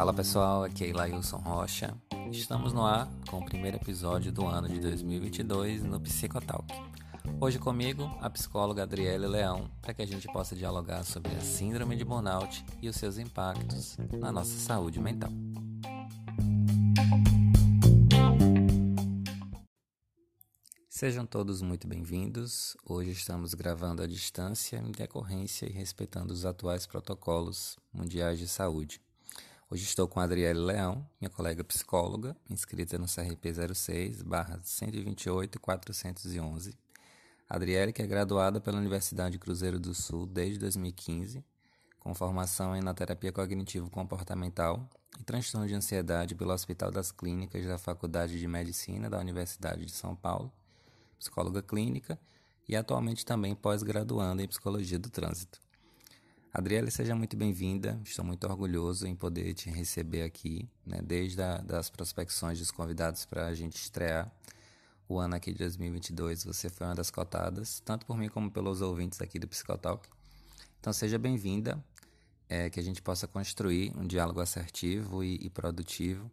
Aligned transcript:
Fala 0.00 0.14
pessoal, 0.14 0.64
aqui 0.64 0.84
é 0.84 0.88
Ilailson 0.88 1.36
Rocha. 1.36 1.94
Estamos 2.32 2.72
no 2.72 2.86
ar 2.86 3.06
com 3.28 3.36
o 3.36 3.44
primeiro 3.44 3.76
episódio 3.76 4.32
do 4.32 4.46
ano 4.46 4.66
de 4.66 4.80
2022 4.80 5.82
no 5.82 6.00
Psicotalk. 6.00 6.72
Hoje 7.38 7.58
comigo, 7.58 8.04
a 8.18 8.30
psicóloga 8.30 8.84
Adriele 8.84 9.26
Leão, 9.26 9.70
para 9.82 9.92
que 9.92 10.00
a 10.00 10.06
gente 10.06 10.26
possa 10.32 10.56
dialogar 10.56 11.04
sobre 11.04 11.34
a 11.34 11.40
síndrome 11.40 11.96
de 11.96 12.02
burnout 12.02 12.64
e 12.80 12.88
os 12.88 12.96
seus 12.96 13.18
impactos 13.18 13.98
na 14.18 14.32
nossa 14.32 14.58
saúde 14.58 14.98
mental. 14.98 15.30
Sejam 20.88 21.26
todos 21.26 21.60
muito 21.60 21.86
bem-vindos. 21.86 22.74
Hoje 22.86 23.10
estamos 23.10 23.52
gravando 23.52 24.02
à 24.02 24.06
distância 24.06 24.78
em 24.78 24.92
decorrência 24.92 25.66
e 25.66 25.70
respeitando 25.70 26.32
os 26.32 26.46
atuais 26.46 26.86
protocolos 26.86 27.78
mundiais 27.92 28.38
de 28.38 28.48
saúde. 28.48 28.98
Hoje 29.72 29.84
estou 29.84 30.08
com 30.08 30.18
a 30.18 30.24
Adriele 30.24 30.58
Leão, 30.58 31.06
minha 31.20 31.30
colega 31.30 31.62
psicóloga, 31.62 32.36
inscrita 32.50 32.98
no 32.98 33.06
CRP 33.06 33.54
06 33.72 34.24
128 34.64 35.60
411. 35.60 36.74
Adriele, 37.48 37.92
que 37.92 38.02
é 38.02 38.06
graduada 38.08 38.60
pela 38.60 38.78
Universidade 38.78 39.38
Cruzeiro 39.38 39.78
do 39.78 39.94
Sul 39.94 40.26
desde 40.26 40.58
2015, 40.58 41.44
com 42.00 42.12
formação 42.12 42.74
em 42.74 42.80
na 42.80 42.92
terapia 42.92 43.30
cognitivo-comportamental 43.30 44.90
e 45.20 45.22
transtorno 45.22 45.68
de 45.68 45.74
ansiedade 45.74 46.34
pelo 46.34 46.52
Hospital 46.52 46.90
das 46.90 47.12
Clínicas 47.12 47.64
da 47.64 47.78
Faculdade 47.78 48.40
de 48.40 48.48
Medicina 48.48 49.08
da 49.08 49.20
Universidade 49.20 49.84
de 49.84 49.92
São 49.92 50.16
Paulo 50.16 50.52
psicóloga 51.16 51.62
clínica 51.62 52.18
e 52.68 52.74
atualmente 52.74 53.24
também 53.24 53.54
pós-graduando 53.54 54.42
em 54.42 54.48
psicologia 54.48 54.98
do 54.98 55.10
trânsito. 55.10 55.60
Adriele, 56.52 56.90
seja 56.90 57.14
muito 57.14 57.36
bem-vinda. 57.36 58.00
Estou 58.04 58.24
muito 58.24 58.44
orgulhoso 58.44 59.06
em 59.06 59.14
poder 59.14 59.54
te 59.54 59.70
receber 59.70 60.22
aqui, 60.22 60.68
né, 60.84 61.00
desde 61.00 61.40
a, 61.40 61.58
das 61.58 61.88
prospecções 61.88 62.58
dos 62.58 62.72
convidados 62.72 63.24
para 63.24 63.46
a 63.46 63.54
gente 63.54 63.76
estrear 63.76 64.30
o 65.08 65.16
ano 65.16 65.36
aqui 65.36 65.52
de 65.52 65.58
2022. 65.58 66.42
Você 66.44 66.68
foi 66.68 66.88
uma 66.88 66.94
das 66.96 67.08
cotadas, 67.08 67.78
tanto 67.84 68.04
por 68.04 68.16
mim 68.16 68.28
como 68.28 68.50
pelos 68.50 68.80
ouvintes 68.80 69.20
aqui 69.20 69.38
do 69.38 69.46
Psicotalk. 69.46 70.08
Então, 70.80 70.92
seja 70.92 71.18
bem-vinda, 71.18 71.82
é, 72.48 72.68
que 72.68 72.80
a 72.80 72.82
gente 72.82 73.00
possa 73.00 73.28
construir 73.28 73.96
um 73.96 74.04
diálogo 74.04 74.40
assertivo 74.40 75.22
e, 75.22 75.36
e 75.36 75.48
produtivo 75.48 76.28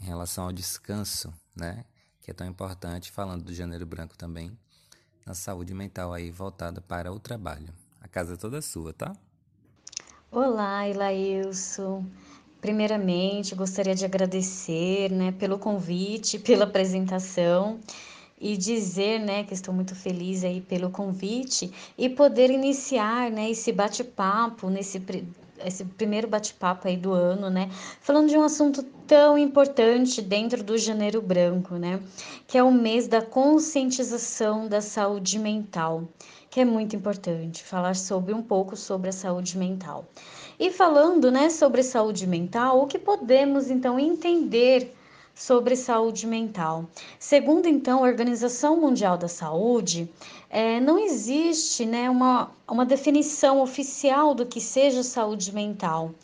em 0.00 0.04
relação 0.04 0.44
ao 0.44 0.52
descanso, 0.52 1.34
né? 1.56 1.84
que 2.20 2.30
é 2.30 2.34
tão 2.34 2.46
importante, 2.46 3.10
falando 3.10 3.42
do 3.42 3.52
gênero 3.52 3.84
branco 3.84 4.16
também, 4.16 4.56
na 5.24 5.34
saúde 5.34 5.74
mental 5.74 6.12
aí 6.12 6.30
voltada 6.30 6.80
para 6.80 7.12
o 7.12 7.18
trabalho. 7.18 7.74
A 8.00 8.06
casa 8.06 8.34
é 8.34 8.36
toda 8.36 8.62
sua, 8.62 8.92
tá? 8.92 9.16
Olá, 10.30 10.88
Ilailson. 10.88 12.04
Primeiramente, 12.60 13.54
gostaria 13.54 13.94
de 13.94 14.04
agradecer, 14.04 15.08
né, 15.10 15.30
pelo 15.30 15.56
convite, 15.56 16.36
pela 16.40 16.64
apresentação 16.64 17.78
e 18.38 18.56
dizer, 18.56 19.20
né, 19.20 19.44
que 19.44 19.54
estou 19.54 19.72
muito 19.72 19.94
feliz 19.94 20.42
aí 20.42 20.60
pelo 20.60 20.90
convite 20.90 21.72
e 21.96 22.08
poder 22.08 22.50
iniciar, 22.50 23.30
né, 23.30 23.50
esse 23.50 23.70
bate-papo 23.72 24.68
nesse 24.68 25.00
esse 25.64 25.84
primeiro 25.84 26.28
bate-papo 26.28 26.86
aí 26.86 26.98
do 26.98 27.12
ano, 27.12 27.48
né? 27.48 27.70
Falando 28.00 28.28
de 28.28 28.36
um 28.36 28.42
assunto 28.42 28.82
tão 29.06 29.38
importante 29.38 30.20
dentro 30.20 30.62
do 30.62 30.76
Janeiro 30.76 31.22
Branco, 31.22 31.76
né? 31.76 31.98
Que 32.46 32.58
é 32.58 32.62
o 32.62 32.70
mês 32.70 33.08
da 33.08 33.22
conscientização 33.22 34.68
da 34.68 34.82
saúde 34.82 35.38
mental, 35.38 36.04
que 36.56 36.60
é 36.62 36.64
muito 36.64 36.96
importante 36.96 37.62
falar 37.62 37.94
sobre 37.94 38.32
um 38.32 38.40
pouco 38.40 38.78
sobre 38.78 39.10
a 39.10 39.12
saúde 39.12 39.58
mental. 39.58 40.06
E 40.58 40.70
falando, 40.70 41.30
né, 41.30 41.50
sobre 41.50 41.82
saúde 41.82 42.26
mental, 42.26 42.80
o 42.80 42.86
que 42.86 42.98
podemos 42.98 43.70
então 43.70 44.00
entender 44.00 44.96
sobre 45.34 45.76
saúde 45.76 46.26
mental. 46.26 46.86
Segundo 47.18 47.66
então 47.66 48.02
a 48.02 48.08
Organização 48.08 48.80
Mundial 48.80 49.18
da 49.18 49.28
Saúde, 49.28 50.10
é, 50.48 50.80
não 50.80 50.98
existe 50.98 51.84
né, 51.84 52.08
uma, 52.08 52.50
uma 52.66 52.86
definição 52.86 53.60
oficial 53.60 54.34
do 54.34 54.46
que 54.46 54.58
seja 54.58 55.02
saúde 55.02 55.54
mental. 55.54 56.14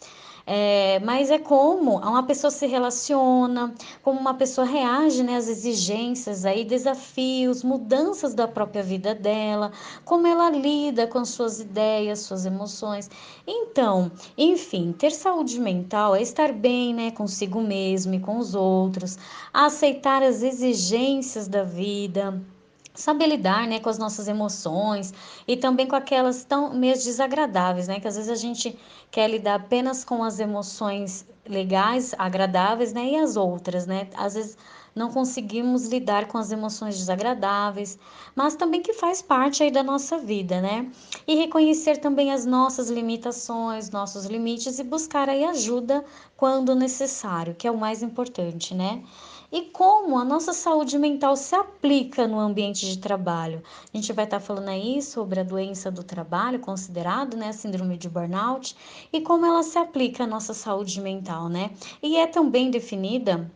É, 0.47 0.99
mas 1.01 1.31
é 1.31 1.39
como 1.39 1.99
uma 1.99 2.23
pessoa 2.25 2.51
se 2.51 2.67
relaciona, 2.67 3.75
como 4.03 4.19
uma 4.19 4.35
pessoa 4.35 4.67
reage 4.67 5.23
né, 5.23 5.37
às 5.37 5.49
exigências, 5.49 6.45
aí, 6.45 6.65
desafios, 6.65 7.63
mudanças 7.63 8.35
da 8.35 8.49
própria 8.49 8.83
vida 8.83 9.15
dela, 9.15 9.71
como 10.05 10.27
ela 10.27 10.51
lida 10.51 11.07
com 11.07 11.25
suas 11.25 11.61
ideias, 11.61 12.21
suas 12.21 12.45
emoções. 12.45 13.09
Então, 13.47 14.11
enfim, 14.37 14.93
ter 14.93 15.13
saúde 15.13 15.61
mental 15.61 16.15
é 16.15 16.23
estar 16.23 16.53
bem 16.53 16.95
né, 16.95 17.11
consigo 17.11 17.61
mesmo 17.61 18.15
e 18.15 18.21
com 18.21 18.39
os 18.39 18.55
outros, 18.55 19.17
aceitar 19.53 20.23
as 20.23 20.43
exigências 20.43 21.47
da 21.47 21.63
vida 21.63 22.43
saber 22.95 23.27
lidar, 23.27 23.67
né, 23.67 23.81
com 23.81 23.89
as 23.89 23.99
nossas 23.99 24.29
emoções 24.29 25.13
e 25.47 25.57
também 25.57 25.87
com 25.87 25.97
aquelas 25.97 26.45
tão 26.45 26.75
meio 26.75 26.95
desagradáveis, 26.95 27.89
né, 27.89 28.01
que 28.01 28.09
às 28.09 28.17
vezes 28.17 28.31
a 28.31 28.35
gente 28.35 28.79
quer 29.11 29.29
lidar 29.31 29.55
apenas 29.57 30.05
com 30.05 30.23
as 30.23 30.39
emoções 30.39 31.27
legais, 31.47 32.15
agradáveis, 32.19 32.93
né, 32.93 33.05
e 33.13 33.17
as 33.17 33.37
outras, 33.37 33.87
né, 33.87 34.09
às 34.17 34.35
vezes 34.35 34.57
não 34.95 35.11
conseguimos 35.11 35.89
lidar 35.89 36.27
com 36.29 36.37
as 36.37 36.53
emoções 36.53 36.99
desagradáveis, 36.99 37.99
mas 38.35 38.55
também 38.55 38.83
que 38.83 38.93
faz 38.93 39.23
parte 39.23 39.63
aí 39.63 39.71
da 39.71 39.83
nossa 39.83 40.19
vida, 40.19 40.61
né? 40.61 40.91
E 41.27 41.35
reconhecer 41.35 41.97
também 41.97 42.31
as 42.31 42.45
nossas 42.45 42.91
limitações, 42.91 43.91
nossos 43.91 44.27
limites 44.27 44.79
e 44.79 44.85
buscar 44.85 45.29
aí 45.29 45.45
ajuda 45.45 46.05
quando 46.37 46.75
necessário, 46.75 47.55
que 47.55 47.67
é 47.67 47.71
o 47.71 47.79
mais 47.79 48.03
importante, 48.03 48.75
né? 48.75 49.03
E 49.53 49.63
como 49.63 50.19
a 50.19 50.25
nossa 50.25 50.55
saúde 50.55 50.99
mental 50.99 51.37
se 51.37 51.55
aplica 51.55 52.27
no 52.27 52.41
ambiente 52.41 52.87
de 52.87 52.99
trabalho. 52.99 53.63
A 53.93 53.97
gente 53.97 54.13
vai 54.15 54.25
estar 54.25 54.41
falando 54.41 54.71
aí 54.71 55.03
sobre 55.03 55.41
a 55.41 55.45
doença 55.45 55.91
do 55.91 56.03
trabalho, 56.03 56.59
considerado, 56.59 57.37
né, 57.37 57.49
a 57.49 57.53
síndrome 57.53 57.99
de 57.99 58.09
burnout, 58.09 58.75
e 59.13 59.21
como 59.21 59.45
ela 59.45 59.63
se 59.63 59.79
aplica 59.79 60.25
à 60.25 60.27
nossa 60.27 60.55
saúde 60.55 61.01
mental, 61.01 61.51
né? 61.51 61.71
E 62.03 62.17
é 62.17 62.27
também 62.27 62.71
definida 62.71 63.51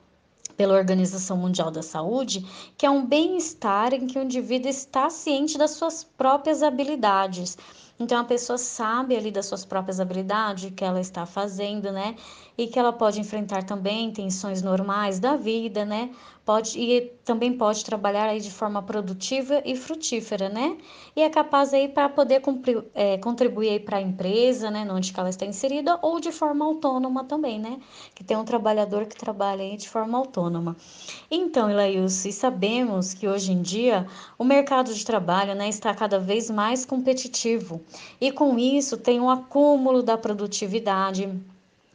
pela 0.57 0.75
Organização 0.75 1.37
Mundial 1.37 1.71
da 1.71 1.83
Saúde, 1.83 2.45
que 2.77 2.87
é 2.87 2.91
um 2.91 3.05
bem-estar 3.05 3.93
em 3.93 4.07
que 4.07 4.19
o 4.19 4.23
indivíduo 4.23 4.71
está 4.71 5.11
ciente 5.11 5.59
das 5.59 5.73
suas 5.73 6.03
próprias 6.03 6.63
habilidades. 6.63 7.59
Então 7.99 8.21
a 8.21 8.25
pessoa 8.25 8.59
sabe 8.59 9.17
ali 9.17 9.31
das 9.31 9.47
suas 9.47 9.65
próprias 9.65 10.01
habilidades, 10.01 10.73
que 10.75 10.85
ela 10.85 11.01
está 11.01 11.25
fazendo, 11.25 11.91
né? 11.91 12.17
E 12.59 12.67
que 12.67 12.79
ela 12.79 12.93
pode 12.93 13.21
enfrentar 13.21 13.65
também 13.65 14.11
tensões 14.11 14.63
normais 14.63 15.19
da 15.19 15.37
vida, 15.37 15.85
né? 15.85 16.11
Pode 16.45 16.79
e 16.79 17.01
também 17.25 17.53
pode 17.53 17.85
trabalhar 17.85 18.29
aí 18.29 18.41
de 18.41 18.53
forma 18.53 18.81
produtiva 18.81 19.61
e 19.65 19.75
frutífera, 19.75 20.49
né? 20.49 20.77
E 21.17 21.21
é 21.21 21.29
capaz 21.29 21.75
aí 21.75 21.89
para 21.89 22.09
poder 22.09 22.41
cumprir, 22.41 22.85
é, 22.95 23.19
contribuir 23.19 23.71
aí 23.71 23.81
para 23.81 23.99
a 23.99 24.01
empresa, 24.01 24.71
né? 24.71 24.87
Onde 24.89 25.13
ela 25.17 25.29
está 25.29 25.45
inserida 25.45 25.99
ou 26.03 26.21
de 26.21 26.31
forma 26.31 26.65
autônoma 26.65 27.25
também, 27.25 27.59
né? 27.59 27.81
Que 28.15 28.23
tem 28.23 28.37
um 28.37 28.45
trabalhador 28.45 29.07
que 29.07 29.17
trabalha 29.17 29.63
aí 29.65 29.77
de 29.77 29.89
forma 29.89 30.17
autônoma. 30.17 30.77
Então, 31.29 31.69
Ilailson, 31.69 32.31
sabemos 32.31 33.13
que 33.13 33.27
hoje 33.27 33.53
em 33.53 33.61
dia 33.61 34.07
o 34.39 34.45
mercado 34.45 34.95
de 34.95 35.05
trabalho, 35.05 35.55
né, 35.55 35.69
está 35.69 35.93
cada 35.95 36.19
vez 36.19 36.49
mais 36.49 36.85
competitivo 36.85 37.83
e 38.21 38.31
com 38.31 38.59
isso 38.59 38.97
tem 38.97 39.21
um 39.21 39.29
acúmulo 39.29 40.03
da 40.03 40.17
produtividade 40.17 41.29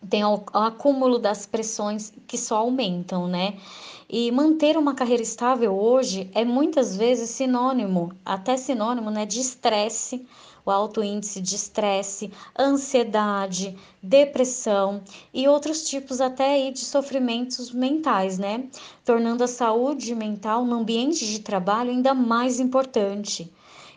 tem 0.09 0.23
o, 0.23 0.43
acúmulo 0.53 1.19
das 1.19 1.45
pressões 1.45 2.11
que 2.27 2.37
só 2.37 2.57
aumentam, 2.57 3.27
né? 3.27 3.57
E 4.09 4.31
manter 4.31 4.77
uma 4.77 4.93
carreira 4.93 5.23
estável 5.23 5.73
hoje 5.73 6.29
é 6.33 6.43
muitas 6.43 6.97
vezes 6.97 7.29
sinônimo, 7.29 8.11
até 8.25 8.57
sinônimo, 8.57 9.09
né, 9.09 9.25
de 9.25 9.39
estresse, 9.39 10.27
o 10.65 10.71
alto 10.71 11.03
índice 11.03 11.41
de 11.41 11.55
estresse, 11.55 12.31
ansiedade, 12.57 13.75
depressão 14.01 15.01
e 15.33 15.47
outros 15.47 15.83
tipos 15.89 16.19
até 16.19 16.55
aí 16.55 16.71
de 16.71 16.81
sofrimentos 16.81 17.71
mentais, 17.71 18.37
né? 18.37 18.65
Tornando 19.05 19.43
a 19.43 19.47
saúde 19.47 20.13
mental 20.13 20.65
no 20.65 20.75
ambiente 20.75 21.25
de 21.25 21.39
trabalho 21.39 21.89
ainda 21.89 22.13
mais 22.13 22.59
importante. 22.59 23.51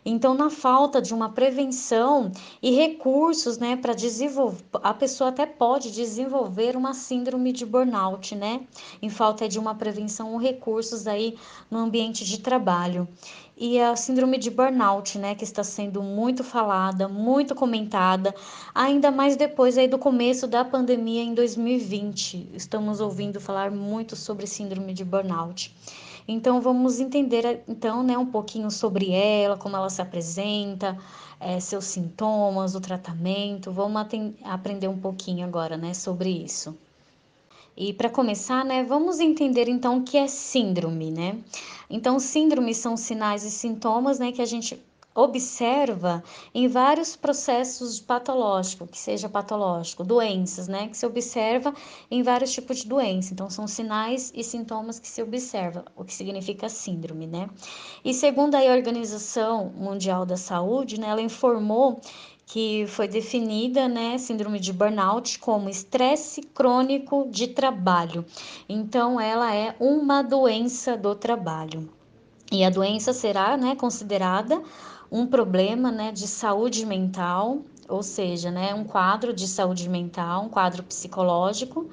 Então, 0.05 0.35
na 0.35 0.51
falta 0.51 1.01
de 1.01 1.15
uma 1.15 1.31
prevenção 1.31 2.31
e 2.63 2.73
recursos, 2.73 3.57
né, 3.57 3.75
para 3.75 3.95
desenvolver, 3.95 4.63
a 4.83 4.93
pessoa 4.93 5.31
até 5.31 5.47
pode 5.47 5.91
desenvolver 5.91 6.77
uma 6.77 6.93
síndrome 6.93 7.53
de 7.53 7.65
burnout, 7.65 8.35
né? 8.35 8.61
Em 9.01 9.09
falta 9.09 9.49
de 9.49 9.59
uma 9.59 9.75
prevenção 9.75 10.33
ou 10.33 10.39
recursos 10.39 11.07
aí 11.07 11.39
no 11.71 11.79
ambiente 11.79 12.25
de 12.25 12.39
trabalho. 12.39 13.09
E 13.57 13.81
a 13.81 13.95
síndrome 13.95 14.37
de 14.37 14.51
burnout, 14.51 15.17
né, 15.17 15.35
que 15.35 15.45
está 15.45 15.63
sendo 15.63 16.03
muito 16.03 16.43
falada, 16.43 17.09
muito 17.09 17.55
comentada, 17.55 18.35
ainda 18.75 19.11
mais 19.11 19.37
depois 19.37 19.79
aí 19.79 19.87
do 19.87 19.97
começo 19.97 20.47
da 20.49 20.65
pandemia 20.65 21.23
em 21.23 21.35
2020. 21.35 22.51
Estamos 22.53 23.01
ouvindo 23.01 23.41
falar 23.41 23.71
muito 23.71 24.17
sobre 24.17 24.47
síndrome 24.47 24.93
de 24.93 25.05
burnout. 25.05 25.75
Então 26.27 26.61
vamos 26.61 27.01
entender 27.01 27.63
então 27.69 28.03
né, 28.03 28.17
um 28.17 28.27
pouquinho 28.27 28.71
sobre 28.71 29.13
ela, 29.13 29.57
como 29.57 29.77
ela 29.77 29.91
se 29.91 30.01
apresenta, 30.01 30.97
é, 31.39 31.61
seus 31.61 31.85
sintomas, 31.85 32.75
o 32.75 32.81
tratamento. 32.81 33.71
Vamos 33.71 34.07
aprender 34.43 34.89
um 34.89 34.99
pouquinho 34.99 35.45
agora 35.45 35.77
né, 35.77 35.93
sobre 35.93 36.31
isso. 36.31 36.77
E 37.77 37.93
para 37.93 38.09
começar, 38.09 38.65
né, 38.65 38.85
vamos 38.85 39.19
entender 39.19 39.69
então 39.69 39.99
o 39.99 40.03
que 40.03 40.17
é 40.17 40.29
síndrome, 40.29 41.11
né? 41.11 41.39
Então, 41.91 42.21
síndromes 42.21 42.77
são 42.77 42.97
sinais 42.97 43.43
e 43.45 43.51
sintomas, 43.51 44.19
né, 44.19 44.31
que 44.31 44.41
a 44.41 44.47
gente 44.47 44.81
observa 45.15 46.23
em 46.53 46.67
vários 46.67 47.15
processos 47.15 48.01
patológicos, 48.01 48.91
que 48.91 48.99
seja 48.99 49.29
patológico, 49.29 50.03
doenças, 50.03 50.67
né, 50.67 50.89
que 50.89 50.97
se 50.97 51.07
observa 51.07 51.73
em 52.11 52.23
vários 52.23 52.53
tipos 52.53 52.79
de 52.79 52.89
doença. 52.89 53.33
Então, 53.33 53.49
são 53.49 53.67
sinais 53.67 54.33
e 54.35 54.43
sintomas 54.43 54.99
que 54.99 55.09
se 55.09 55.23
observa, 55.23 55.85
o 55.97 56.05
que 56.05 56.13
significa 56.13 56.69
síndrome, 56.69 57.27
né? 57.27 57.49
E 58.05 58.13
segundo 58.13 58.57
a 58.57 58.63
Organização 58.63 59.73
Mundial 59.77 60.27
da 60.27 60.37
Saúde, 60.37 60.99
né, 60.99 61.09
ela 61.09 61.23
informou 61.23 62.01
que 62.47 62.87
foi 62.89 63.09
definida, 63.09 63.89
né, 63.89 64.19
síndrome 64.19 64.61
de 64.61 64.73
burnout 64.73 65.39
como 65.39 65.69
estresse 65.69 66.43
crônico 66.43 67.27
de 67.31 67.49
trabalho. 67.49 68.25
Então, 68.69 69.19
ela 69.21 69.55
é 69.55 69.75
uma 69.81 70.23
doença 70.23 70.97
do 70.97 71.15
trabalho. 71.15 71.89
E 72.53 72.63
a 72.63 72.71
doença 72.71 73.13
será, 73.13 73.57
né, 73.57 73.75
considerada 73.75 74.63
um 75.15 75.29
problema 75.29 75.93
né, 75.93 76.11
de 76.11 76.27
saúde 76.27 76.85
mental, 76.85 77.63
ou 77.89 78.03
seja, 78.03 78.51
né, 78.51 78.75
um 78.75 78.83
quadro 78.83 79.33
de 79.33 79.47
saúde 79.47 79.89
mental, 79.89 80.43
um 80.43 80.49
quadro 80.49 80.83
psicológico. 80.83 81.89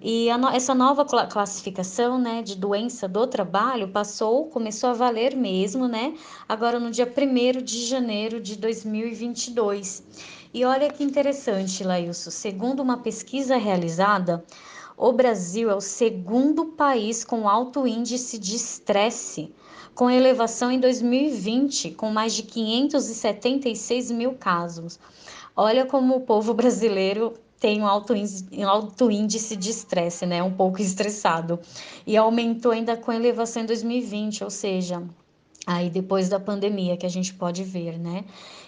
E 0.00 0.30
a, 0.30 0.38
essa 0.54 0.72
nova 0.72 1.04
classificação 1.04 2.16
né, 2.16 2.42
de 2.42 2.54
doença 2.54 3.08
do 3.08 3.26
trabalho 3.26 3.88
passou, 3.88 4.46
começou 4.46 4.90
a 4.90 4.92
valer 4.92 5.34
mesmo, 5.34 5.88
né? 5.88 6.14
Agora 6.48 6.78
no 6.78 6.92
dia 6.92 7.12
1 7.12 7.60
de 7.60 7.86
janeiro 7.86 8.40
de 8.40 8.56
2022. 8.56 10.04
E 10.54 10.64
olha 10.64 10.92
que 10.92 11.02
interessante, 11.02 11.82
Lailson. 11.82 12.30
Segundo 12.30 12.80
uma 12.80 12.98
pesquisa 12.98 13.56
realizada, 13.56 14.44
o 15.00 15.14
Brasil 15.14 15.70
é 15.70 15.74
o 15.74 15.80
segundo 15.80 16.66
país 16.66 17.24
com 17.24 17.48
alto 17.48 17.86
índice 17.86 18.38
de 18.38 18.54
estresse 18.54 19.50
com 19.94 20.10
elevação 20.10 20.70
em 20.70 20.78
2020, 20.78 21.92
com 21.92 22.10
mais 22.10 22.34
de 22.34 22.42
576 22.42 24.10
mil 24.10 24.34
casos. 24.34 25.00
Olha 25.56 25.86
como 25.86 26.16
o 26.16 26.20
povo 26.20 26.52
brasileiro 26.52 27.32
tem 27.58 27.80
um 27.80 27.86
alto 27.86 28.14
índice, 28.14 28.46
alto 28.62 29.10
índice 29.10 29.56
de 29.56 29.70
estresse, 29.70 30.26
né? 30.26 30.42
Um 30.42 30.52
pouco 30.52 30.82
estressado. 30.82 31.58
E 32.06 32.14
aumentou 32.14 32.72
ainda 32.72 32.94
com 32.94 33.10
elevação 33.10 33.62
em 33.62 33.66
2020, 33.66 34.44
ou 34.44 34.50
seja, 34.50 35.02
aí 35.66 35.88
depois 35.88 36.28
da 36.28 36.38
pandemia 36.38 36.98
que 36.98 37.06
a 37.06 37.10
gente 37.10 37.32
pode 37.32 37.64
ver, 37.64 37.98
né? 37.98 38.24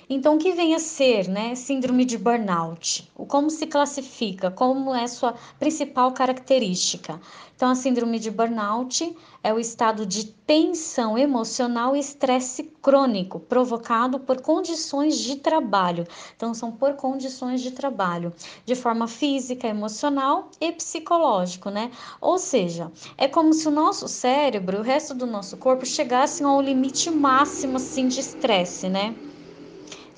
Então, 0.08 0.34
o 0.36 0.38
que 0.38 0.52
vem 0.52 0.74
a 0.74 0.78
ser, 0.78 1.28
né, 1.28 1.54
síndrome 1.54 2.04
de 2.04 2.18
burnout? 2.18 3.10
O 3.14 3.24
como 3.24 3.48
se 3.50 3.66
classifica? 3.66 4.50
Como 4.50 4.94
é 4.94 5.06
sua 5.06 5.34
principal 5.58 6.12
característica? 6.12 7.20
Então, 7.54 7.70
a 7.70 7.74
síndrome 7.74 8.18
de 8.18 8.30
burnout 8.30 9.16
é 9.42 9.54
o 9.54 9.58
estado 9.58 10.04
de 10.04 10.24
tensão 10.26 11.16
emocional 11.16 11.94
e 11.94 12.00
estresse 12.00 12.64
crônico 12.82 13.38
provocado 13.38 14.18
por 14.18 14.40
condições 14.40 15.16
de 15.18 15.36
trabalho. 15.36 16.06
Então, 16.36 16.52
são 16.52 16.72
por 16.72 16.94
condições 16.94 17.60
de 17.60 17.70
trabalho, 17.70 18.32
de 18.66 18.74
forma 18.74 19.06
física, 19.06 19.68
emocional 19.68 20.50
e 20.60 20.72
psicológico, 20.72 21.70
né? 21.70 21.90
Ou 22.20 22.36
seja, 22.38 22.90
é 23.16 23.28
como 23.28 23.52
se 23.52 23.68
o 23.68 23.70
nosso 23.70 24.08
cérebro, 24.08 24.78
o 24.80 24.82
resto 24.82 25.14
do 25.14 25.26
nosso 25.26 25.56
corpo 25.56 25.86
chegassem 25.86 26.44
ao 26.44 26.60
limite 26.60 27.10
máximo 27.10 27.76
assim 27.76 28.08
de 28.08 28.20
estresse, 28.20 28.88
né? 28.88 29.16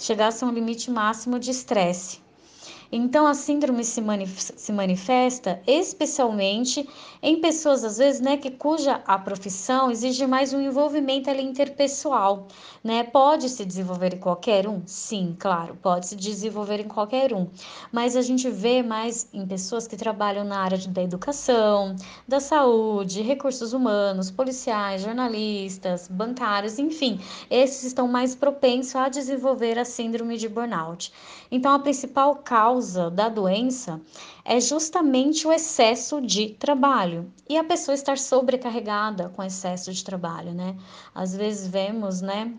Chegassem 0.06 0.46
ao 0.46 0.52
limite 0.52 0.90
máximo 0.90 1.38
de 1.38 1.50
estresse. 1.50 2.20
Então, 2.96 3.26
a 3.26 3.35
síndrome 3.35 3.82
se, 3.82 4.00
manif 4.00 4.52
se 4.56 4.73
manifesta 4.73 5.61
especialmente 5.67 6.88
em 7.20 7.41
pessoas, 7.41 7.82
às 7.82 7.99
vezes, 7.99 8.20
né, 8.20 8.37
que 8.37 8.52
cuja 8.52 9.02
a 9.05 9.19
profissão 9.19 9.91
exige 9.91 10.25
mais 10.29 10.52
um 10.52 10.61
envolvimento 10.61 11.29
ali, 11.29 11.43
interpessoal, 11.43 12.46
né? 12.85 13.02
Pode 13.02 13.49
se 13.49 13.64
desenvolver 13.64 14.14
em 14.14 14.19
qualquer 14.19 14.69
um? 14.69 14.81
Sim, 14.87 15.35
claro, 15.37 15.76
pode 15.82 16.06
se 16.06 16.14
desenvolver 16.14 16.79
em 16.79 16.87
qualquer 16.87 17.32
um. 17.32 17.49
Mas 17.91 18.14
a 18.14 18.23
gente 18.23 18.49
vê 18.49 18.81
mais 18.81 19.26
em 19.32 19.44
pessoas 19.44 19.88
que 19.88 19.97
trabalham 19.97 20.44
na 20.44 20.61
área 20.61 20.79
da 20.79 21.02
educação, 21.02 21.97
da 22.29 22.38
saúde, 22.38 23.23
recursos 23.23 23.73
humanos, 23.73 24.31
policiais, 24.31 25.02
jornalistas, 25.02 26.06
bancários, 26.06 26.79
enfim, 26.79 27.19
esses 27.50 27.82
estão 27.82 28.06
mais 28.06 28.37
propensos 28.37 28.94
a 28.94 29.08
desenvolver 29.08 29.81
a 29.81 29.85
síndrome 29.85 30.37
de 30.37 30.49
burnout. 30.49 31.12
Então, 31.50 31.73
a 31.73 31.79
principal 31.81 32.37
causa 32.37 32.83
causa 32.84 33.10
da 33.10 33.31
doença 33.31 33.98
é 34.44 34.60
justamente 34.60 35.46
o 35.46 35.52
excesso 35.52 36.20
de 36.20 36.50
trabalho 36.50 37.32
e 37.48 37.56
a 37.56 37.64
pessoa 37.64 37.94
estar 37.94 38.19
sobrecarregada 38.19 39.31
com 39.31 39.42
excesso 39.42 39.90
de 39.90 40.04
trabalho, 40.04 40.52
né? 40.52 40.76
Às 41.14 41.34
vezes 41.34 41.66
vemos, 41.66 42.20
né? 42.20 42.52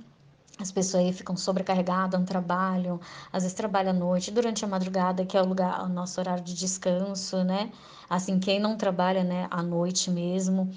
As 0.58 0.72
pessoas 0.72 1.04
aí 1.04 1.14
ficam 1.14 1.38
sobrecarregadas 1.38 2.20
no 2.20 2.26
trabalho, 2.26 3.00
às 3.32 3.44
vezes 3.44 3.56
trabalham 3.56 3.92
à 3.92 3.94
noite, 3.94 4.32
durante 4.32 4.66
a 4.66 4.68
madrugada, 4.68 5.26
que 5.26 5.38
é 5.38 5.42
o 5.42 5.46
lugar, 5.46 5.84
o 5.84 5.90
nosso 5.90 6.20
horário 6.20 6.44
de 6.44 6.56
descanso, 6.56 7.44
né? 7.44 7.72
Assim, 8.10 8.40
quem 8.40 8.60
não 8.60 8.78
trabalha, 8.78 9.24
né, 9.24 9.48
à 9.52 9.62
noite 9.62 10.10
mesmo. 10.10 10.72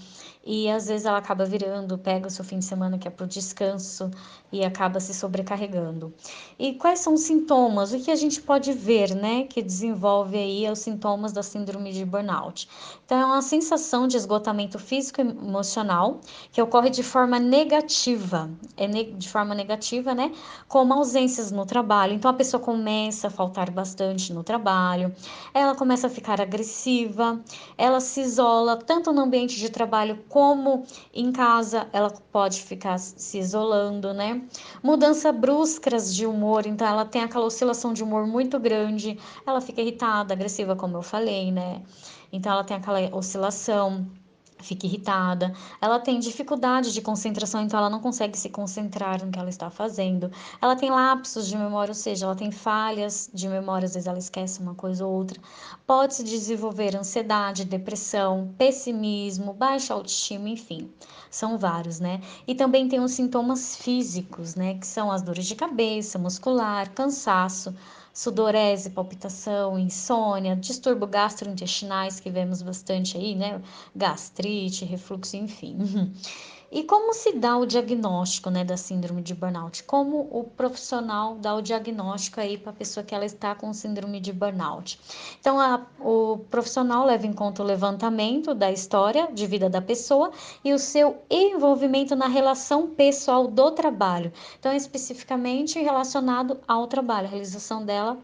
E 0.45 0.71
às 0.71 0.87
vezes 0.87 1.05
ela 1.05 1.19
acaba 1.19 1.45
virando, 1.45 1.99
pega 1.99 2.29
o 2.29 2.31
seu 2.31 2.45
fim 2.45 2.59
de 2.59 2.65
semana 2.65 2.99
que 2.99 3.07
é 3.07 3.11
para 3.11 3.25
o 3.25 3.29
descanso 3.29 4.11
e 4.51 4.65
acaba 4.65 4.99
se 4.99 5.13
sobrecarregando. 5.13 6.13
E 6.59 6.75
quais 6.75 7.01
são 7.01 7.15
os 7.15 7.21
sintomas? 7.21 7.93
O 7.93 8.01
que 8.01 8.11
a 8.11 8.17
gente 8.17 8.41
pode 8.41 8.73
ver, 8.73 9.15
né, 9.15 9.45
que 9.45 9.63
desenvolve 9.63 10.37
aí 10.37 10.71
os 10.71 10.79
sintomas 10.79 11.33
da 11.33 11.43
síndrome 11.43 11.93
de 11.93 12.05
burnout? 12.05 12.69
Então, 13.05 13.19
é 13.19 13.25
uma 13.25 13.43
sensação 13.43 14.09
de 14.09 14.17
esgotamento 14.17 14.79
físico 14.79 15.21
e 15.21 15.25
emocional 15.25 16.21
que 16.51 16.63
ocorre 16.63 16.91
de 16.91 17.03
forma 17.03 17.39
negativa, 17.39 18.51
é 18.77 18.87
de 18.87 19.29
forma 19.29 19.55
negativa, 19.55 20.15
né, 20.15 20.33
como 20.67 20.95
ausências 20.95 21.51
no 21.51 21.67
trabalho. 21.67 22.15
Então, 22.15 22.31
a 22.31 22.35
pessoa 22.35 22.63
começa 22.63 23.29
a 23.29 23.31
faltar 23.31 23.71
bastante 23.71 24.33
no 24.33 24.43
trabalho, 24.43 25.15
ela 25.53 25.75
começa 25.75 26.07
a 26.07 26.11
ficar 26.11 26.41
agressiva, 26.41 27.41
ela 27.77 28.01
se 28.01 28.21
isola 28.21 28.77
tanto 28.77 29.13
no 29.13 29.21
ambiente 29.23 29.57
de 29.57 29.69
trabalho 29.69 30.19
como 30.29 30.85
em 31.13 31.33
casa 31.33 31.89
ela 31.93 32.11
pode 32.33 32.63
ficar 32.63 32.99
se 32.99 33.39
isolando, 33.39 34.13
né? 34.13 34.43
Mudança 34.83 35.33
bruscas 35.33 36.15
de 36.15 36.27
humor, 36.27 36.67
então 36.67 36.87
ela 36.87 37.05
tem 37.05 37.23
aquela 37.23 37.47
oscilação 37.47 37.93
de 37.93 38.03
humor 38.03 38.27
muito 38.27 38.59
grande, 38.59 39.19
ela 39.47 39.61
fica 39.61 39.81
irritada, 39.81 40.35
agressiva, 40.35 40.77
como 40.77 40.97
eu 40.97 41.03
falei, 41.03 41.51
né? 41.53 41.83
Então 42.33 42.53
ela 42.53 42.65
tem 42.65 42.77
aquela 42.77 43.01
oscilação 43.17 44.07
fica 44.61 44.87
irritada, 44.87 45.53
ela 45.81 45.99
tem 45.99 46.19
dificuldade 46.19 46.93
de 46.93 47.01
concentração, 47.01 47.63
então 47.63 47.79
ela 47.79 47.91
não 47.91 48.01
consegue 48.01 48.39
se 48.39 48.49
concentrar 48.49 49.25
no 49.25 49.31
que 49.31 49.39
ela 49.39 49.49
está 49.49 49.71
fazendo. 49.71 50.31
Ela 50.61 50.77
tem 50.77 50.91
lapsos 50.91 51.47
de 51.49 51.57
memória, 51.57 51.91
ou 51.91 51.95
seja, 51.95 52.27
ela 52.27 52.35
tem 52.35 52.51
falhas 52.51 53.31
de 53.33 53.49
memória, 53.49 53.87
às 53.87 53.95
vezes 53.95 54.07
ela 54.07 54.19
esquece 54.19 54.61
uma 54.61 54.75
coisa 54.75 55.07
ou 55.07 55.13
outra. 55.13 55.41
Pode 55.87 56.15
se 56.15 56.25
desenvolver 56.25 56.97
ansiedade, 56.97 57.65
depressão, 57.65 58.55
pessimismo, 58.59 59.53
baixa 59.53 59.95
autoestima, 59.95 60.49
enfim, 60.49 60.91
são 61.31 61.59
vários, 61.59 62.01
né? 62.01 62.21
E 62.47 62.55
também 62.55 62.89
tem 62.89 63.01
os 63.01 63.13
sintomas 63.13 63.77
físicos, 63.77 64.55
né, 64.55 64.75
que 64.75 64.87
são 64.87 65.11
as 65.11 65.23
dores 65.23 65.47
de 65.47 65.55
cabeça, 65.55 66.19
muscular, 66.19 66.91
cansaço, 66.93 67.75
sudorese, 68.19 68.91
palpitação, 68.91 69.79
insônia, 69.79 70.57
distúrbio 70.57 71.07
gastrointestinais, 71.07 72.19
que 72.19 72.29
vemos 72.29 72.63
bastante 72.63 73.17
aí, 73.17 73.37
né? 73.37 73.63
Gastrite, 73.95 74.85
refluxo, 74.85 75.37
enfim. 75.37 75.79
E 76.71 76.83
como 76.83 77.15
se 77.15 77.33
dá 77.33 77.57
o 77.57 77.65
diagnóstico, 77.65 78.51
né, 78.51 78.63
da 78.63 78.77
síndrome 78.77 79.23
de 79.23 79.35
burnout? 79.35 79.83
Como 79.85 80.29
o 80.31 80.45
profissional 80.45 81.37
dá 81.37 81.55
o 81.55 81.63
diagnóstico 81.63 82.41
aí 82.41 82.59
para 82.59 82.71
a 82.71 82.75
pessoa 82.75 83.03
que 83.03 83.15
ela 83.15 83.25
está 83.25 83.55
com 83.55 83.73
síndrome 83.73 84.21
de 84.21 84.35
burnout? 84.35 85.01
Então, 85.41 85.59
a, 85.59 85.87
o 85.99 86.39
profissional 86.51 87.07
leva 87.07 87.27
em 87.27 87.33
conta 87.33 87.63
o 87.63 87.67
levantamento 87.67 88.55
da 88.55 88.71
história 88.71 89.29
de 89.33 89.47
vida 89.47 89.71
da 89.71 89.81
pessoa 89.81 90.31
e 90.63 90.75
o 90.75 90.79
seu 90.79 91.23
envolvimento 91.31 92.15
na 92.15 92.29
relação 92.29 92.89
pessoal 92.89 93.49
do 93.49 93.71
trabalho. 93.71 94.31
Então, 94.59 94.71
especificamente 94.75 95.81
relacionado 95.81 96.61
ao 96.69 96.87
trabalho, 96.87 97.29
a 97.29 97.31
realização 97.31 97.83
dela 97.83 98.19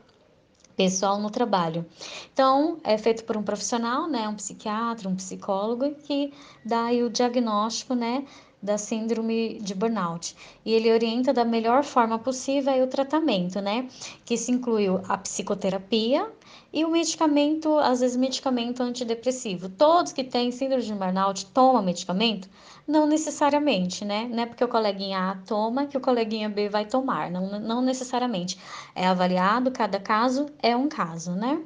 pessoal 0.76 1.18
no 1.20 1.30
trabalho. 1.30 1.84
Então, 2.32 2.78
é 2.84 2.96
feito 2.98 3.24
por 3.24 3.36
um 3.36 3.42
profissional, 3.42 4.08
né, 4.08 4.28
um 4.28 4.34
psiquiatra, 4.34 5.08
um 5.08 5.16
psicólogo, 5.16 5.94
que 5.94 6.32
dá 6.64 6.86
o 6.90 7.10
diagnóstico, 7.10 7.94
né, 7.94 8.24
da 8.62 8.78
síndrome 8.78 9.58
de 9.60 9.74
burnout. 9.74 10.34
E 10.64 10.72
ele 10.72 10.90
orienta 10.90 11.32
da 11.32 11.44
melhor 11.44 11.84
forma 11.84 12.18
possível 12.18 12.82
o 12.82 12.86
tratamento, 12.86 13.60
né, 13.60 13.88
que 14.24 14.36
se 14.36 14.50
inclui 14.50 14.86
a 15.08 15.18
psicoterapia 15.18 16.30
e 16.74 16.84
o 16.84 16.90
medicamento, 16.90 17.78
às 17.78 18.00
vezes 18.00 18.16
medicamento 18.16 18.82
antidepressivo. 18.82 19.68
Todos 19.68 20.12
que 20.12 20.24
têm 20.24 20.50
síndrome 20.50 20.82
de 20.82 20.92
burnout 20.92 21.46
tomam 21.46 21.82
medicamento? 21.82 22.48
Não 22.86 23.06
necessariamente, 23.06 24.04
né? 24.04 24.28
Não 24.30 24.42
é 24.42 24.46
porque 24.46 24.64
o 24.64 24.68
coleguinha 24.68 25.30
A 25.30 25.36
toma 25.36 25.86
que 25.86 25.96
o 25.96 26.00
coleguinha 26.00 26.48
B 26.50 26.68
vai 26.68 26.84
tomar, 26.84 27.30
não, 27.30 27.60
não 27.60 27.80
necessariamente. 27.80 28.58
É 28.94 29.06
avaliado, 29.06 29.70
cada 29.70 29.98
caso 29.98 30.46
é 30.60 30.76
um 30.76 30.88
caso, 30.88 31.30
né? 31.30 31.62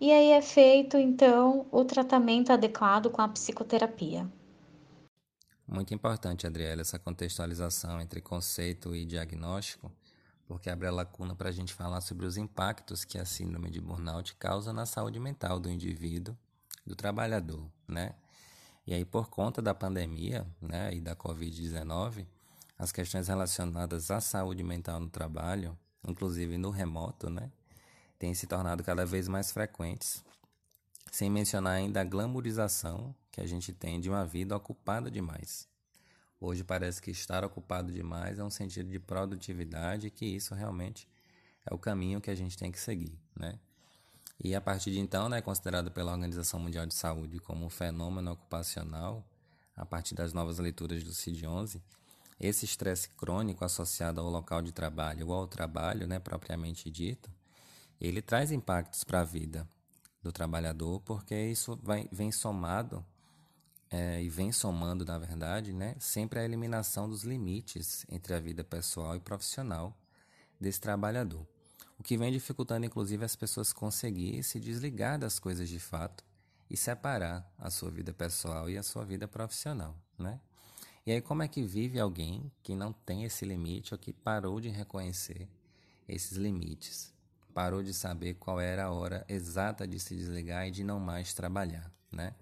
e 0.00 0.10
aí 0.10 0.30
é 0.30 0.40
feito 0.40 0.96
então 0.96 1.66
o 1.70 1.84
tratamento 1.84 2.50
adequado 2.50 3.10
com 3.10 3.20
a 3.20 3.28
psicoterapia. 3.28 4.26
Muito 5.68 5.94
importante, 5.94 6.46
Adriela, 6.46 6.80
essa 6.80 6.98
contextualização 6.98 8.00
entre 8.00 8.20
conceito 8.20 8.96
e 8.96 9.04
diagnóstico, 9.04 9.92
porque 10.50 10.68
abre 10.68 10.88
a 10.88 10.90
lacuna 10.90 11.32
para 11.32 11.48
a 11.48 11.52
gente 11.52 11.72
falar 11.72 12.00
sobre 12.00 12.26
os 12.26 12.36
impactos 12.36 13.04
que 13.04 13.16
a 13.16 13.24
síndrome 13.24 13.70
de 13.70 13.80
burnout 13.80 14.34
causa 14.34 14.72
na 14.72 14.84
saúde 14.84 15.20
mental 15.20 15.60
do 15.60 15.70
indivíduo, 15.70 16.36
do 16.84 16.96
trabalhador, 16.96 17.70
né? 17.86 18.16
E 18.84 18.92
aí, 18.92 19.04
por 19.04 19.30
conta 19.30 19.62
da 19.62 19.72
pandemia 19.72 20.44
né, 20.60 20.92
e 20.92 21.00
da 21.00 21.14
Covid-19, 21.14 22.26
as 22.76 22.90
questões 22.90 23.28
relacionadas 23.28 24.10
à 24.10 24.20
saúde 24.20 24.64
mental 24.64 24.98
no 24.98 25.08
trabalho, 25.08 25.78
inclusive 26.04 26.58
no 26.58 26.70
remoto, 26.70 27.30
né, 27.30 27.48
têm 28.18 28.34
se 28.34 28.48
tornado 28.48 28.82
cada 28.82 29.06
vez 29.06 29.28
mais 29.28 29.52
frequentes, 29.52 30.20
sem 31.12 31.30
mencionar 31.30 31.74
ainda 31.74 32.00
a 32.00 32.04
glamorização 32.04 33.14
que 33.30 33.40
a 33.40 33.46
gente 33.46 33.72
tem 33.72 34.00
de 34.00 34.10
uma 34.10 34.26
vida 34.26 34.56
ocupada 34.56 35.12
demais. 35.12 35.69
Hoje 36.40 36.64
parece 36.64 37.02
que 37.02 37.10
estar 37.10 37.44
ocupado 37.44 37.92
demais 37.92 38.38
é 38.38 38.44
um 38.44 38.48
sentido 38.48 38.90
de 38.90 38.98
produtividade 38.98 40.06
e 40.06 40.10
que 40.10 40.24
isso 40.24 40.54
realmente 40.54 41.06
é 41.66 41.74
o 41.74 41.78
caminho 41.78 42.20
que 42.20 42.30
a 42.30 42.34
gente 42.34 42.56
tem 42.56 42.72
que 42.72 42.80
seguir, 42.80 43.18
né? 43.36 43.58
E 44.42 44.54
a 44.54 44.60
partir 44.60 44.90
de 44.90 44.98
então, 44.98 45.28
né, 45.28 45.42
considerado 45.42 45.90
pela 45.90 46.12
Organização 46.12 46.58
Mundial 46.58 46.86
de 46.86 46.94
Saúde 46.94 47.38
como 47.40 47.66
um 47.66 47.68
fenômeno 47.68 48.32
ocupacional, 48.32 49.22
a 49.76 49.84
partir 49.84 50.14
das 50.14 50.32
novas 50.32 50.58
leituras 50.58 51.04
do 51.04 51.12
CID-11, 51.12 51.78
esse 52.40 52.64
estresse 52.64 53.10
crônico 53.10 53.62
associado 53.62 54.18
ao 54.18 54.30
local 54.30 54.62
de 54.62 54.72
trabalho 54.72 55.28
ou 55.28 55.34
ao 55.34 55.46
trabalho, 55.46 56.06
né, 56.06 56.18
propriamente 56.18 56.90
dito, 56.90 57.30
ele 58.00 58.22
traz 58.22 58.50
impactos 58.50 59.04
para 59.04 59.20
a 59.20 59.24
vida 59.24 59.68
do 60.22 60.32
trabalhador, 60.32 61.00
porque 61.00 61.34
isso 61.34 61.78
vai, 61.82 62.08
vem 62.10 62.32
somado 62.32 63.04
é, 63.90 64.22
e 64.22 64.28
vem 64.28 64.52
somando, 64.52 65.04
na 65.04 65.18
verdade, 65.18 65.72
né, 65.72 65.96
sempre 65.98 66.38
a 66.38 66.44
eliminação 66.44 67.08
dos 67.08 67.24
limites 67.24 68.06
entre 68.08 68.34
a 68.34 68.40
vida 68.40 68.62
pessoal 68.62 69.16
e 69.16 69.20
profissional 69.20 69.96
desse 70.60 70.80
trabalhador 70.80 71.46
o 72.00 72.02
que 72.02 72.16
vem 72.16 72.32
dificultando 72.32 72.86
inclusive 72.86 73.22
as 73.26 73.36
pessoas 73.36 73.74
conseguir 73.74 74.42
se 74.42 74.58
desligar 74.58 75.18
das 75.18 75.38
coisas 75.38 75.68
de 75.68 75.78
fato 75.78 76.24
e 76.70 76.74
separar 76.74 77.46
a 77.58 77.68
sua 77.68 77.90
vida 77.90 78.10
pessoal 78.10 78.70
e 78.70 78.78
a 78.78 78.82
sua 78.82 79.04
vida 79.04 79.28
profissional, 79.28 79.94
né? 80.18 80.40
E 81.04 81.12
aí 81.12 81.20
como 81.20 81.42
é 81.42 81.48
que 81.48 81.62
vive 81.62 82.00
alguém 82.00 82.50
que 82.62 82.74
não 82.74 82.90
tem 82.90 83.24
esse 83.24 83.44
limite 83.44 83.92
ou 83.92 83.98
que 83.98 84.14
parou 84.14 84.62
de 84.62 84.70
reconhecer 84.70 85.46
esses 86.08 86.38
limites, 86.38 87.12
parou 87.52 87.82
de 87.82 87.92
saber 87.92 88.32
qual 88.34 88.58
era 88.58 88.84
a 88.84 88.90
hora 88.90 89.22
exata 89.28 89.86
de 89.86 90.00
se 90.00 90.16
desligar 90.16 90.66
e 90.66 90.70
de 90.70 90.82
não 90.82 90.98
mais 90.98 91.34
trabalhar, 91.34 91.92
né? 92.10 92.34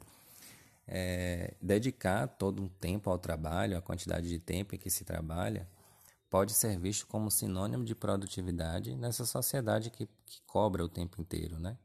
É, 0.90 1.54
dedicar 1.61 2.26
todo 2.26 2.62
um 2.62 2.68
tempo 2.68 3.11
ao 3.11 3.18
trabalho, 3.18 3.76
a 3.76 3.83
quantidade 3.83 4.28
de 4.28 4.38
tempo 4.38 4.75
em 4.75 4.78
que 4.78 4.88
se 4.88 5.04
trabalha, 5.04 5.68
pode 6.30 6.52
ser 6.52 6.78
visto 6.78 7.07
como 7.07 7.30
sinônimo 7.30 7.85
de 7.85 7.95
produtividade 7.95 8.95
nessa 8.97 9.26
sociedade 9.26 9.90
que, 9.90 10.07
que 10.26 10.40
cobra 10.47 10.85
o 10.85 10.88
tempo 10.88 11.21
inteiro, 11.21 11.59
né? 11.59 11.76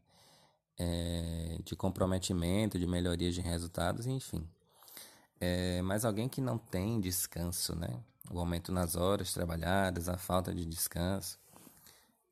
É, 0.78 1.60
de 1.64 1.76
comprometimento, 1.76 2.80
de 2.80 2.88
melhorias 2.88 3.36
de 3.36 3.42
resultados, 3.42 4.08
enfim. 4.08 4.48
É, 5.40 5.82
mas 5.82 6.06
alguém 6.06 6.30
que 6.30 6.42
não 6.42 6.58
tem 6.58 7.00
descanso, 7.00 7.76
né? 7.76 8.02
O 8.32 8.40
aumento 8.40 8.72
nas 8.72 8.96
horas 8.96 9.34
trabalhadas, 9.34 10.08
a 10.08 10.18
falta 10.18 10.54
de 10.54 10.66
descanso, 10.66 11.38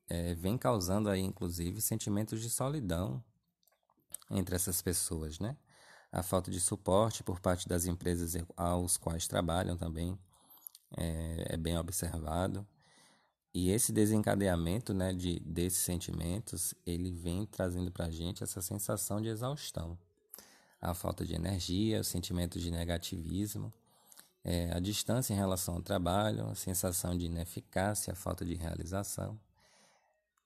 é, 0.08 0.34
vem 0.34 0.58
causando 0.58 1.08
aí, 1.08 1.20
inclusive, 1.20 1.80
sentimentos 1.80 2.40
de 2.40 2.50
solidão 2.50 3.22
entre 4.30 4.54
essas 4.54 4.80
pessoas, 4.82 5.38
né? 5.38 5.56
A 6.12 6.22
falta 6.22 6.50
de 6.50 6.60
suporte 6.60 7.22
por 7.22 7.40
parte 7.40 7.66
das 7.66 7.86
empresas 7.86 8.36
aos 8.54 8.98
quais 8.98 9.26
trabalham 9.26 9.76
também 9.76 10.18
é, 10.96 11.54
é 11.54 11.56
bem 11.56 11.78
observado. 11.78 12.66
E 13.54 13.70
esse 13.70 13.92
desencadeamento 13.92 14.94
né, 14.94 15.12
de, 15.12 15.40
desses 15.40 15.80
sentimentos, 15.80 16.74
ele 16.86 17.10
vem 17.10 17.46
trazendo 17.46 17.90
para 17.90 18.06
a 18.06 18.10
gente 18.10 18.42
essa 18.42 18.62
sensação 18.62 19.20
de 19.20 19.28
exaustão. 19.28 19.98
A 20.80 20.94
falta 20.94 21.24
de 21.24 21.34
energia, 21.34 22.00
o 22.00 22.04
sentimento 22.04 22.58
de 22.58 22.70
negativismo, 22.70 23.72
é, 24.44 24.72
a 24.72 24.80
distância 24.80 25.32
em 25.32 25.36
relação 25.36 25.76
ao 25.76 25.82
trabalho, 25.82 26.48
a 26.48 26.54
sensação 26.54 27.16
de 27.16 27.26
ineficácia, 27.26 28.12
a 28.12 28.16
falta 28.16 28.44
de 28.44 28.54
realização. 28.54 29.38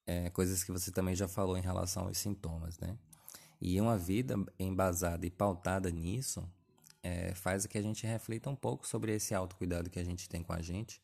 É, 0.05 0.29
coisas 0.29 0.63
que 0.63 0.71
você 0.71 0.91
também 0.91 1.15
já 1.15 1.27
falou 1.27 1.57
em 1.57 1.61
relação 1.61 2.07
aos 2.07 2.17
sintomas, 2.17 2.77
né? 2.79 2.97
E 3.59 3.79
uma 3.81 3.97
vida 3.97 4.35
embasada 4.59 5.25
e 5.25 5.31
pautada 5.31 5.89
nisso 5.89 6.47
é, 7.01 7.33
faz 7.33 7.65
que 7.65 7.77
a 7.77 7.81
gente 7.81 8.05
reflita 8.05 8.49
um 8.49 8.55
pouco 8.55 8.87
sobre 8.87 9.13
esse 9.13 9.33
autocuidado 9.33 9.89
que 9.89 9.99
a 9.99 10.03
gente 10.03 10.27
tem 10.27 10.43
com 10.43 10.53
a 10.53 10.61
gente, 10.61 11.01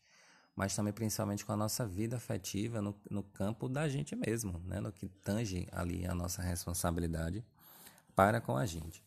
mas 0.56 0.76
também 0.76 0.94
principalmente 0.94 1.46
com 1.46 1.52
a 1.52 1.58
nossa 1.58 1.86
vida 1.86 2.18
afetiva 2.18 2.82
no, 2.82 2.96
no 3.10 3.24
campo 3.24 3.68
da 3.68 3.88
gente 3.90 4.16
mesmo, 4.16 4.60
né? 4.66 4.80
no 4.80 4.92
que 4.92 5.08
tange 5.08 5.68
ali 5.72 6.06
a 6.06 6.14
nossa 6.14 6.42
responsabilidade 6.42 7.44
para 8.16 8.40
com 8.40 8.56
a 8.56 8.66
gente. 8.66 9.04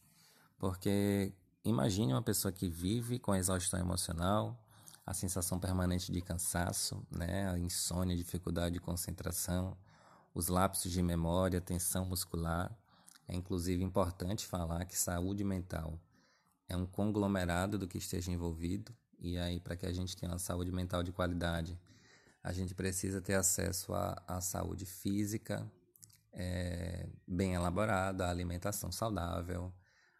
Porque 0.59 1.33
imagine 1.65 2.12
uma 2.12 2.23
pessoa 2.23 2.50
que 2.50 2.69
vive 2.69 3.19
com 3.19 3.35
exaustão 3.35 3.79
emocional, 3.79 4.59
a 5.05 5.15
sensação 5.15 5.61
permanente 5.61 6.11
de 6.11 6.21
cansaço, 6.21 7.00
né? 7.11 7.49
a 7.49 7.59
insônia, 7.59 8.17
dificuldade 8.17 8.75
de 8.75 8.81
concentração, 8.81 9.76
os 10.35 10.49
lapsos 10.49 10.91
de 10.91 11.00
memória, 11.00 11.61
tensão 11.61 12.05
muscular. 12.05 12.76
É 13.28 13.35
inclusive 13.35 13.83
importante 13.83 14.47
falar 14.47 14.85
que 14.85 14.97
saúde 14.97 15.42
mental 15.42 15.99
é 16.68 16.76
um 16.76 16.87
conglomerado 16.87 17.78
do 17.78 17.88
que 17.88 17.99
esteja 17.99 18.30
envolvido. 18.30 18.95
E 19.18 19.38
aí, 19.38 19.61
para 19.61 19.76
que 19.76 19.87
a 19.87 19.92
gente 19.92 20.16
tenha 20.16 20.33
uma 20.33 20.38
saúde 20.38 20.71
mental 20.71 21.02
de 21.02 21.12
qualidade, 21.12 21.78
a 22.42 22.52
gente 22.52 22.75
precisa 22.75 23.21
ter 23.21 23.35
acesso 23.35 23.95
à, 23.95 24.23
à 24.26 24.40
saúde 24.40 24.85
física 24.85 25.71
é, 26.33 27.09
bem 27.26 27.54
elaborada, 27.54 28.26
à 28.26 28.30
alimentação 28.30 28.92
saudável, 28.92 29.73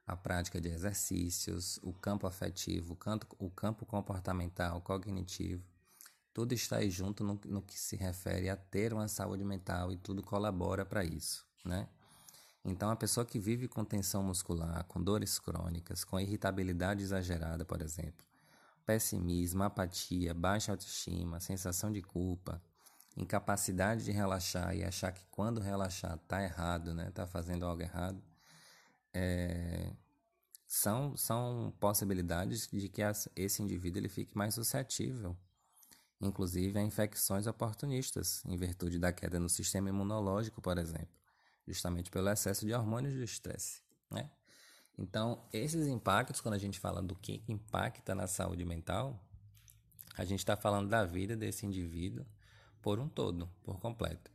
a 0.07 0.17
prática 0.17 0.61
de 0.61 0.69
exercícios, 0.69 1.79
o 1.83 1.93
campo 1.93 2.27
afetivo, 2.27 2.95
o 2.95 2.97
campo, 2.97 3.27
o 3.39 3.51
campo 3.51 3.85
comportamental, 3.85 4.81
cognitivo. 4.81 5.65
Tudo 6.33 6.53
está 6.53 6.79
aí 6.79 6.91
junto 6.91 7.23
no, 7.23 7.41
no 7.45 7.63
que 7.63 7.79
se 7.79 7.97
refere 7.97 8.49
a 8.49 8.57
ter 8.57 8.93
uma 8.93 9.09
saúde 9.09 9.45
mental 9.45 9.93
e 9.93 9.97
tudo 9.97 10.23
colabora 10.23 10.85
para 10.85 11.05
isso, 11.05 11.47
né? 11.65 11.89
Então, 12.69 12.91
a 12.91 12.97
pessoa 12.97 13.25
que 13.25 13.39
vive 13.39 13.69
com 13.69 13.85
tensão 13.85 14.25
muscular, 14.25 14.83
com 14.87 15.01
dores 15.01 15.39
crônicas, 15.39 16.03
com 16.03 16.19
irritabilidade 16.19 17.01
exagerada, 17.01 17.65
por 17.65 17.81
exemplo, 17.81 18.27
pessimismo, 18.85 19.63
apatia, 19.63 20.35
baixa 20.35 20.73
autoestima, 20.73 21.39
sensação 21.39 21.93
de 21.93 22.03
culpa, 22.03 22.61
incapacidade 23.17 24.05
de 24.05 24.11
relaxar 24.11 24.75
e 24.75 24.83
achar 24.83 25.13
que 25.13 25.25
quando 25.31 25.61
relaxar 25.61 26.17
está 26.17 26.43
errado, 26.43 26.93
né, 26.93 27.09
está 27.09 27.25
fazendo 27.25 27.65
algo 27.65 27.83
errado, 27.83 28.21
é, 29.15 29.93
são, 30.67 31.17
são 31.17 31.73
possibilidades 31.79 32.67
de 32.67 32.89
que 32.89 33.01
esse 33.37 33.63
indivíduo 33.63 34.01
ele 34.01 34.09
fique 34.09 34.37
mais 34.37 34.55
suscetível, 34.55 35.37
inclusive 36.21 36.77
a 36.81 36.83
infecções 36.83 37.47
oportunistas, 37.47 38.45
em 38.45 38.57
virtude 38.57 38.99
da 38.99 39.13
queda 39.13 39.39
no 39.39 39.49
sistema 39.49 39.89
imunológico, 39.89 40.61
por 40.61 40.79
exemplo 40.79 41.26
justamente 41.67 42.11
pelo 42.11 42.29
excesso 42.29 42.65
de 42.65 42.73
hormônios 42.73 43.15
do 43.15 43.23
estresse, 43.23 43.83
né? 44.11 44.31
Então, 44.99 45.47
esses 45.53 45.87
impactos, 45.87 46.41
quando 46.41 46.55
a 46.55 46.59
gente 46.59 46.81
fala 46.81 47.03
do 47.03 47.15
que 47.15 47.43
impacta 47.47 48.15
na 48.15 48.27
saúde 48.27 48.65
mental, 48.65 49.23
a 50.17 50.25
gente 50.25 50.39
está 50.39 50.57
falando 50.57 50.89
da 50.89 51.05
vida 51.05 51.37
desse 51.37 51.67
indivíduo 51.67 52.25
por 52.81 52.99
um 52.99 53.09
todo, 53.09 53.47
por 53.63 53.79
completo. 53.79 54.31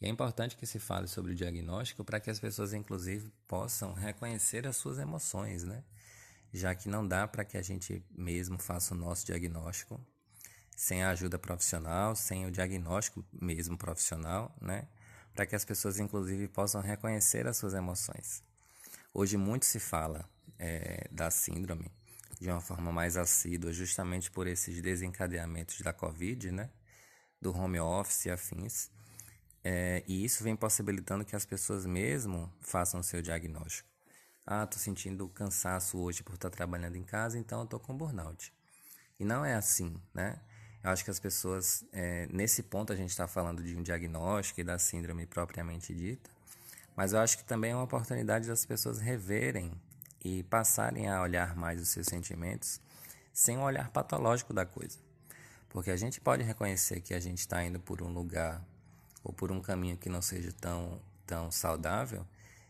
E 0.00 0.06
é 0.06 0.08
importante 0.08 0.56
que 0.56 0.66
se 0.66 0.78
fale 0.78 1.08
sobre 1.08 1.32
o 1.32 1.34
diagnóstico 1.34 2.04
para 2.04 2.20
que 2.20 2.30
as 2.30 2.38
pessoas, 2.38 2.72
inclusive, 2.72 3.32
possam 3.48 3.92
reconhecer 3.92 4.66
as 4.66 4.76
suas 4.76 4.98
emoções, 4.98 5.64
né? 5.64 5.82
Já 6.52 6.74
que 6.74 6.88
não 6.88 7.06
dá 7.06 7.26
para 7.26 7.44
que 7.44 7.56
a 7.56 7.62
gente 7.62 8.04
mesmo 8.10 8.58
faça 8.58 8.94
o 8.94 8.96
nosso 8.96 9.26
diagnóstico 9.26 10.00
sem 10.76 11.02
a 11.02 11.10
ajuda 11.10 11.38
profissional, 11.38 12.14
sem 12.14 12.46
o 12.46 12.50
diagnóstico 12.50 13.24
mesmo 13.32 13.76
profissional, 13.76 14.54
né? 14.60 14.86
Para 15.34 15.46
que 15.46 15.56
as 15.56 15.64
pessoas, 15.64 15.98
inclusive, 15.98 16.48
possam 16.48 16.80
reconhecer 16.80 17.46
as 17.46 17.56
suas 17.56 17.74
emoções. 17.74 18.42
Hoje 19.12 19.36
muito 19.36 19.66
se 19.66 19.80
fala 19.80 20.28
é, 20.58 21.08
da 21.10 21.30
síndrome 21.30 21.90
de 22.40 22.50
uma 22.50 22.60
forma 22.60 22.92
mais 22.92 23.16
assídua, 23.16 23.72
justamente 23.72 24.30
por 24.30 24.46
esses 24.46 24.80
desencadeamentos 24.80 25.80
da 25.80 25.92
Covid, 25.92 26.50
né? 26.50 26.70
do 27.40 27.54
home 27.56 27.78
office 27.78 28.24
e 28.24 28.30
afins. 28.30 28.90
É, 29.62 30.02
e 30.06 30.24
isso 30.24 30.42
vem 30.42 30.56
possibilitando 30.56 31.24
que 31.24 31.36
as 31.36 31.44
pessoas 31.44 31.84
mesmo 31.86 32.52
façam 32.60 33.00
o 33.00 33.04
seu 33.04 33.20
diagnóstico. 33.22 33.88
Ah, 34.46 34.64
estou 34.64 34.78
sentindo 34.78 35.28
cansaço 35.28 35.98
hoje 35.98 36.22
por 36.22 36.34
estar 36.34 36.50
trabalhando 36.50 36.96
em 36.96 37.02
casa, 37.02 37.38
então 37.38 37.60
eu 37.60 37.64
estou 37.64 37.80
com 37.80 37.96
burnout. 37.96 38.52
E 39.18 39.24
não 39.24 39.44
é 39.44 39.54
assim, 39.54 40.00
né? 40.12 40.38
Eu 40.84 40.90
acho 40.90 41.02
que 41.02 41.10
as 41.10 41.18
pessoas, 41.18 41.82
é, 41.92 42.28
nesse 42.30 42.62
ponto 42.62 42.92
a 42.92 42.96
gente 42.96 43.08
está 43.08 43.26
falando 43.26 43.62
de 43.62 43.74
um 43.74 43.82
diagnóstico 43.82 44.60
e 44.60 44.64
da 44.64 44.78
síndrome 44.78 45.24
propriamente 45.24 45.94
dita, 45.94 46.28
Mas 46.94 47.14
eu 47.14 47.20
acho 47.20 47.38
que 47.38 47.44
também 47.44 47.72
é 47.72 47.74
uma 47.74 47.84
oportunidade 47.84 48.46
das 48.46 48.66
pessoas 48.66 48.98
reverem 48.98 49.72
e 50.22 50.42
passarem 50.44 51.08
a 51.08 51.22
olhar 51.22 51.56
mais 51.56 51.80
os 51.80 51.88
seus 51.88 52.06
sentimentos 52.06 52.80
sem 53.32 53.56
um 53.56 53.62
olhar 53.62 53.90
patológico 53.90 54.52
da 54.52 54.66
coisa. 54.66 54.98
Porque 55.70 55.90
a 55.90 55.96
gente 55.96 56.20
pode 56.20 56.42
reconhecer 56.44 57.00
que 57.00 57.14
a 57.14 57.18
gente 57.18 57.38
está 57.38 57.64
indo 57.64 57.80
por 57.80 58.02
um 58.02 58.12
lugar 58.12 58.62
ou 59.24 59.32
por 59.32 59.50
um 59.50 59.60
caminho 59.60 59.96
que 59.96 60.10
não 60.10 60.20
seja 60.22 60.52
tão, 60.52 61.00
tão 61.26 61.50
saudável, 61.50 62.26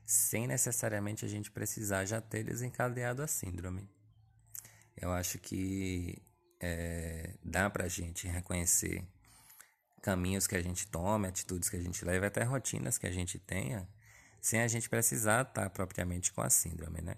sem 0.07 0.47
necessariamente 0.47 1.25
a 1.25 1.29
gente 1.29 1.51
precisar 1.51 2.05
já 2.07 2.21
ter 2.21 2.45
desencadeado 2.45 3.23
a 3.23 3.27
síndrome. 3.27 3.89
Eu 4.97 5.13
acho 5.13 5.39
que 5.39 6.17
é, 6.67 7.35
dá 7.45 7.69
para 7.69 7.85
a 7.85 7.89
gente 7.89 8.27
reconhecer 8.27 9.07
caminhos 10.01 10.47
que 10.47 10.57
a 10.57 10.63
gente 10.63 10.87
tome, 10.87 11.29
atitudes 11.29 11.69
que 11.69 11.77
a 11.77 11.81
gente 11.81 12.03
leve, 12.05 12.25
até 12.25 12.43
rotinas 12.43 12.97
que 12.97 13.07
a 13.07 13.13
gente 13.13 13.39
tenha, 13.39 13.87
sem 14.41 14.63
a 14.63 14.69
gente 14.69 14.89
precisar 14.89 15.43
estar 15.43 15.69
propriamente 15.71 16.33
com 16.33 16.41
a 16.41 16.49
síndrome, 16.49 17.03
né? 17.03 17.17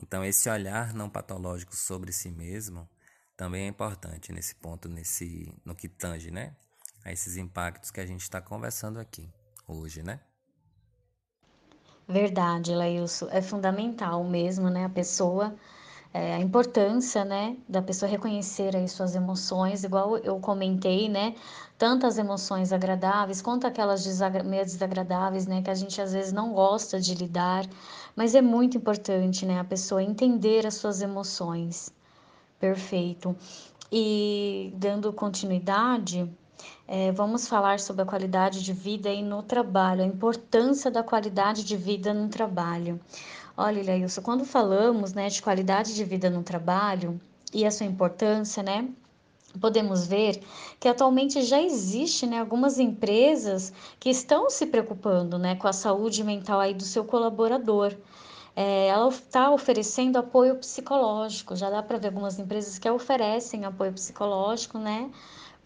Então, 0.00 0.24
esse 0.24 0.48
olhar 0.48 0.94
não 0.94 1.10
patológico 1.10 1.74
sobre 1.74 2.12
si 2.12 2.30
mesmo 2.30 2.88
também 3.36 3.64
é 3.64 3.66
importante 3.66 4.32
nesse 4.32 4.54
ponto, 4.54 4.88
nesse, 4.88 5.52
no 5.64 5.74
que 5.74 5.88
tange, 5.88 6.30
né? 6.30 6.54
A 7.04 7.12
esses 7.12 7.36
impactos 7.36 7.90
que 7.90 8.00
a 8.00 8.06
gente 8.06 8.22
está 8.22 8.40
conversando 8.40 9.00
aqui 9.00 9.28
hoje, 9.66 10.04
né? 10.04 10.20
Verdade, 12.06 12.74
Lailson. 12.74 13.28
É 13.30 13.42
fundamental 13.42 14.22
mesmo, 14.22 14.70
né? 14.70 14.84
A 14.84 14.88
pessoa 14.88 15.56
é, 16.12 16.34
a 16.34 16.40
importância, 16.40 17.24
né, 17.24 17.56
da 17.68 17.82
pessoa 17.82 18.10
reconhecer 18.10 18.74
aí 18.74 18.88
suas 18.88 19.14
emoções, 19.14 19.84
igual 19.84 20.16
eu 20.18 20.38
comentei, 20.40 21.08
né, 21.08 21.34
tantas 21.76 22.18
emoções 22.18 22.72
agradáveis 22.72 23.42
quanto 23.42 23.66
aquelas 23.66 24.02
desagra 24.02 24.42
meio 24.42 24.64
desagradáveis, 24.64 25.46
né, 25.46 25.62
que 25.62 25.70
a 25.70 25.74
gente 25.74 26.00
às 26.00 26.12
vezes 26.12 26.32
não 26.32 26.52
gosta 26.52 26.98
de 26.98 27.14
lidar, 27.14 27.66
mas 28.16 28.34
é 28.34 28.40
muito 28.40 28.76
importante, 28.76 29.44
né, 29.44 29.60
a 29.60 29.64
pessoa 29.64 30.02
entender 30.02 30.66
as 30.66 30.74
suas 30.74 31.02
emoções. 31.02 31.92
Perfeito. 32.58 33.36
E 33.92 34.72
dando 34.76 35.12
continuidade, 35.12 36.28
é, 36.86 37.12
vamos 37.12 37.46
falar 37.46 37.78
sobre 37.78 38.02
a 38.02 38.06
qualidade 38.06 38.62
de 38.62 38.72
vida 38.72 39.08
aí 39.08 39.22
no 39.22 39.42
trabalho, 39.42 40.02
a 40.02 40.06
importância 40.06 40.90
da 40.90 41.02
qualidade 41.02 41.62
de 41.62 41.76
vida 41.76 42.12
no 42.12 42.28
trabalho. 42.28 43.00
Olha, 43.60 43.80
Ilailson, 43.80 44.22
quando 44.22 44.44
falamos 44.44 45.12
né, 45.12 45.28
de 45.28 45.42
qualidade 45.42 45.92
de 45.92 46.04
vida 46.04 46.30
no 46.30 46.44
trabalho 46.44 47.20
e 47.52 47.66
a 47.66 47.72
sua 47.72 47.86
importância, 47.86 48.62
né? 48.62 48.88
Podemos 49.60 50.06
ver 50.06 50.40
que 50.78 50.86
atualmente 50.86 51.42
já 51.42 51.60
existe 51.60 52.24
né, 52.24 52.38
algumas 52.38 52.78
empresas 52.78 53.72
que 53.98 54.10
estão 54.10 54.48
se 54.48 54.64
preocupando 54.64 55.36
né, 55.38 55.56
com 55.56 55.66
a 55.66 55.72
saúde 55.72 56.22
mental 56.22 56.60
aí 56.60 56.72
do 56.72 56.84
seu 56.84 57.04
colaborador. 57.04 57.96
É, 58.54 58.86
ela 58.86 59.08
está 59.08 59.50
oferecendo 59.50 60.18
apoio 60.18 60.54
psicológico. 60.54 61.56
Já 61.56 61.68
dá 61.68 61.82
para 61.82 61.98
ver 61.98 62.08
algumas 62.08 62.38
empresas 62.38 62.78
que 62.78 62.88
oferecem 62.88 63.64
apoio 63.64 63.92
psicológico, 63.92 64.78
né? 64.78 65.10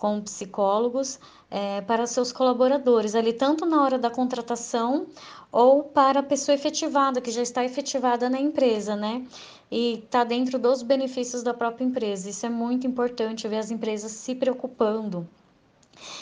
com 0.02 0.20
psicólogos 0.20 1.20
é, 1.48 1.80
para 1.82 2.08
seus 2.08 2.32
colaboradores, 2.32 3.14
ali 3.14 3.32
tanto 3.32 3.64
na 3.64 3.84
hora 3.84 3.96
da 3.96 4.10
contratação 4.10 5.06
ou 5.52 5.84
para 5.84 6.20
a 6.20 6.22
pessoa 6.22 6.54
efetivada, 6.54 7.20
que 7.20 7.30
já 7.30 7.42
está 7.42 7.64
efetivada 7.64 8.28
na 8.30 8.40
empresa, 8.40 8.96
né? 8.96 9.24
E 9.70 10.00
está 10.04 10.24
dentro 10.24 10.58
dos 10.58 10.82
benefícios 10.82 11.42
da 11.42 11.54
própria 11.54 11.84
empresa. 11.84 12.30
Isso 12.30 12.46
é 12.46 12.50
muito 12.50 12.86
importante 12.86 13.46
ver 13.46 13.58
as 13.58 13.70
empresas 13.70 14.10
se 14.10 14.34
preocupando 14.34 15.28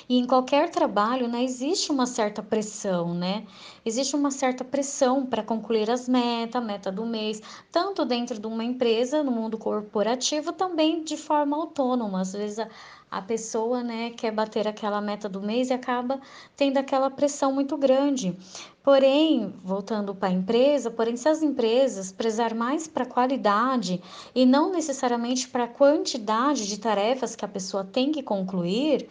e 0.08 0.18
em 0.18 0.26
qualquer 0.26 0.70
trabalho, 0.70 1.28
né, 1.28 1.42
existe 1.42 1.90
uma 1.90 2.06
certa 2.06 2.42
pressão, 2.42 3.14
né? 3.14 3.46
Existe 3.84 4.14
uma 4.16 4.30
certa 4.30 4.64
pressão 4.64 5.24
para 5.24 5.42
concluir 5.42 5.90
as 5.90 6.08
metas, 6.08 6.62
meta 6.62 6.90
do 6.92 7.06
mês, 7.06 7.40
tanto 7.70 8.04
dentro 8.04 8.38
de 8.38 8.46
uma 8.46 8.64
empresa, 8.64 9.22
no 9.22 9.30
mundo 9.30 9.56
corporativo, 9.56 10.52
também 10.52 11.02
de 11.02 11.16
forma 11.16 11.56
autônoma. 11.56 12.20
Às 12.20 12.32
vezes 12.32 12.58
a, 12.58 12.68
a 13.10 13.20
pessoa, 13.20 13.82
né, 13.82 14.10
quer 14.10 14.30
bater 14.30 14.68
aquela 14.68 15.00
meta 15.00 15.28
do 15.28 15.42
mês 15.42 15.68
e 15.68 15.72
acaba 15.72 16.20
tendo 16.56 16.78
aquela 16.78 17.10
pressão 17.10 17.52
muito 17.52 17.76
grande. 17.76 18.36
Porém, 18.82 19.52
voltando 19.64 20.14
para 20.14 20.28
a 20.28 20.32
empresa, 20.32 20.90
porém, 20.90 21.16
se 21.16 21.28
as 21.28 21.42
empresas 21.42 22.12
prezar 22.12 22.54
mais 22.54 22.86
para 22.86 23.02
a 23.02 23.06
qualidade 23.06 24.00
e 24.34 24.46
não 24.46 24.70
necessariamente 24.70 25.48
para 25.48 25.64
a 25.64 25.68
quantidade 25.68 26.68
de 26.68 26.78
tarefas 26.78 27.34
que 27.34 27.44
a 27.44 27.48
pessoa 27.48 27.84
tem 27.84 28.12
que 28.12 28.22
concluir, 28.22 29.08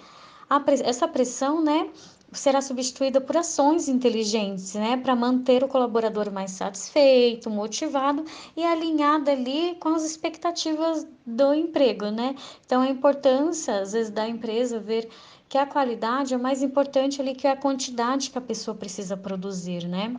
essa 0.84 1.08
pressão, 1.08 1.62
né, 1.62 1.90
será 2.32 2.62
substituída 2.62 3.20
por 3.20 3.38
ações 3.38 3.88
inteligentes, 3.88 4.74
né, 4.76 4.98
para 4.98 5.16
manter 5.16 5.64
o 5.64 5.68
colaborador 5.68 6.32
mais 6.32 6.52
satisfeito, 6.52 7.50
motivado 7.50 8.24
e 8.56 8.64
alinhado 8.64 9.30
ali 9.32 9.76
com 9.80 9.90
as 9.90 10.04
expectativas 10.04 11.08
do 11.26 11.54
emprego, 11.54 12.06
né? 12.06 12.36
Então, 12.66 12.82
a 12.82 12.90
importância, 12.90 13.82
às 13.82 13.94
vezes, 13.94 14.12
da 14.12 14.28
empresa 14.28 14.80
ver 14.80 15.10
que 15.48 15.58
a 15.58 15.66
qualidade 15.66 16.34
é 16.34 16.38
mais 16.38 16.62
importante 16.62 17.22
ali 17.22 17.34
que 17.34 17.48
a 17.48 17.58
quantidade 17.58 18.30
que 18.30 18.38
a 18.38 18.42
pessoa 18.42 18.76
precisa 18.76 19.18
produzir, 19.18 19.88
né? 19.88 20.16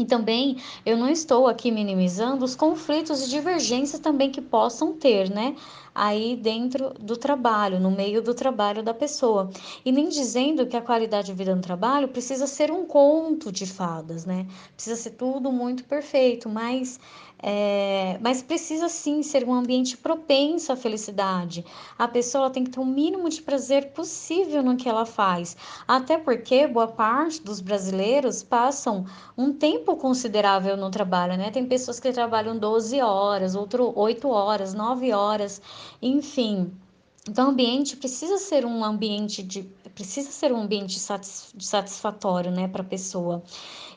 E 0.00 0.04
também 0.06 0.56
eu 0.86 0.96
não 0.96 1.10
estou 1.10 1.46
aqui 1.46 1.70
minimizando 1.70 2.42
os 2.42 2.56
conflitos 2.56 3.22
e 3.22 3.28
divergências 3.28 4.00
também 4.00 4.30
que 4.30 4.40
possam 4.40 4.94
ter, 4.94 5.28
né? 5.28 5.54
Aí 5.94 6.36
dentro 6.36 6.94
do 6.98 7.18
trabalho, 7.18 7.78
no 7.78 7.90
meio 7.90 8.22
do 8.22 8.32
trabalho 8.32 8.82
da 8.82 8.94
pessoa. 8.94 9.50
E 9.84 9.92
nem 9.92 10.08
dizendo 10.08 10.66
que 10.66 10.74
a 10.74 10.80
qualidade 10.80 11.26
de 11.26 11.34
vida 11.34 11.54
no 11.54 11.60
trabalho 11.60 12.08
precisa 12.08 12.46
ser 12.46 12.70
um 12.70 12.86
conto 12.86 13.52
de 13.52 13.66
fadas, 13.66 14.24
né? 14.24 14.46
Precisa 14.74 14.96
ser 14.96 15.10
tudo 15.10 15.52
muito 15.52 15.84
perfeito, 15.84 16.48
mas 16.48 16.98
é, 17.42 18.18
mas 18.20 18.42
precisa 18.42 18.88
sim 18.88 19.22
ser 19.22 19.46
um 19.46 19.54
ambiente 19.54 19.96
propenso 19.96 20.72
à 20.72 20.76
felicidade. 20.76 21.64
A 21.98 22.06
pessoa 22.06 22.50
tem 22.50 22.64
que 22.64 22.70
ter 22.70 22.80
o 22.80 22.84
mínimo 22.84 23.28
de 23.28 23.40
prazer 23.40 23.92
possível 23.92 24.62
no 24.62 24.76
que 24.76 24.88
ela 24.88 25.06
faz. 25.06 25.56
Até 25.88 26.18
porque 26.18 26.66
boa 26.66 26.88
parte 26.88 27.42
dos 27.42 27.60
brasileiros 27.60 28.42
passam 28.42 29.06
um 29.36 29.52
tempo 29.52 29.96
considerável 29.96 30.76
no 30.76 30.90
trabalho, 30.90 31.36
né? 31.36 31.50
Tem 31.50 31.64
pessoas 31.64 31.98
que 31.98 32.12
trabalham 32.12 32.58
12 32.58 33.00
horas, 33.00 33.54
outro 33.54 33.92
8 33.96 34.28
horas, 34.28 34.74
9 34.74 35.12
horas, 35.12 35.62
enfim. 36.02 36.70
Então, 37.28 37.48
o 37.48 37.50
ambiente 37.50 37.96
precisa 37.96 38.38
ser 38.38 38.64
um 38.64 38.84
ambiente 38.84 39.42
de 39.42 39.62
precisa 39.94 40.30
ser 40.30 40.52
um 40.52 40.62
ambiente 40.62 40.98
satisfatório, 40.98 42.50
né, 42.50 42.68
para 42.68 42.80
a 42.80 42.84
pessoa. 42.84 43.42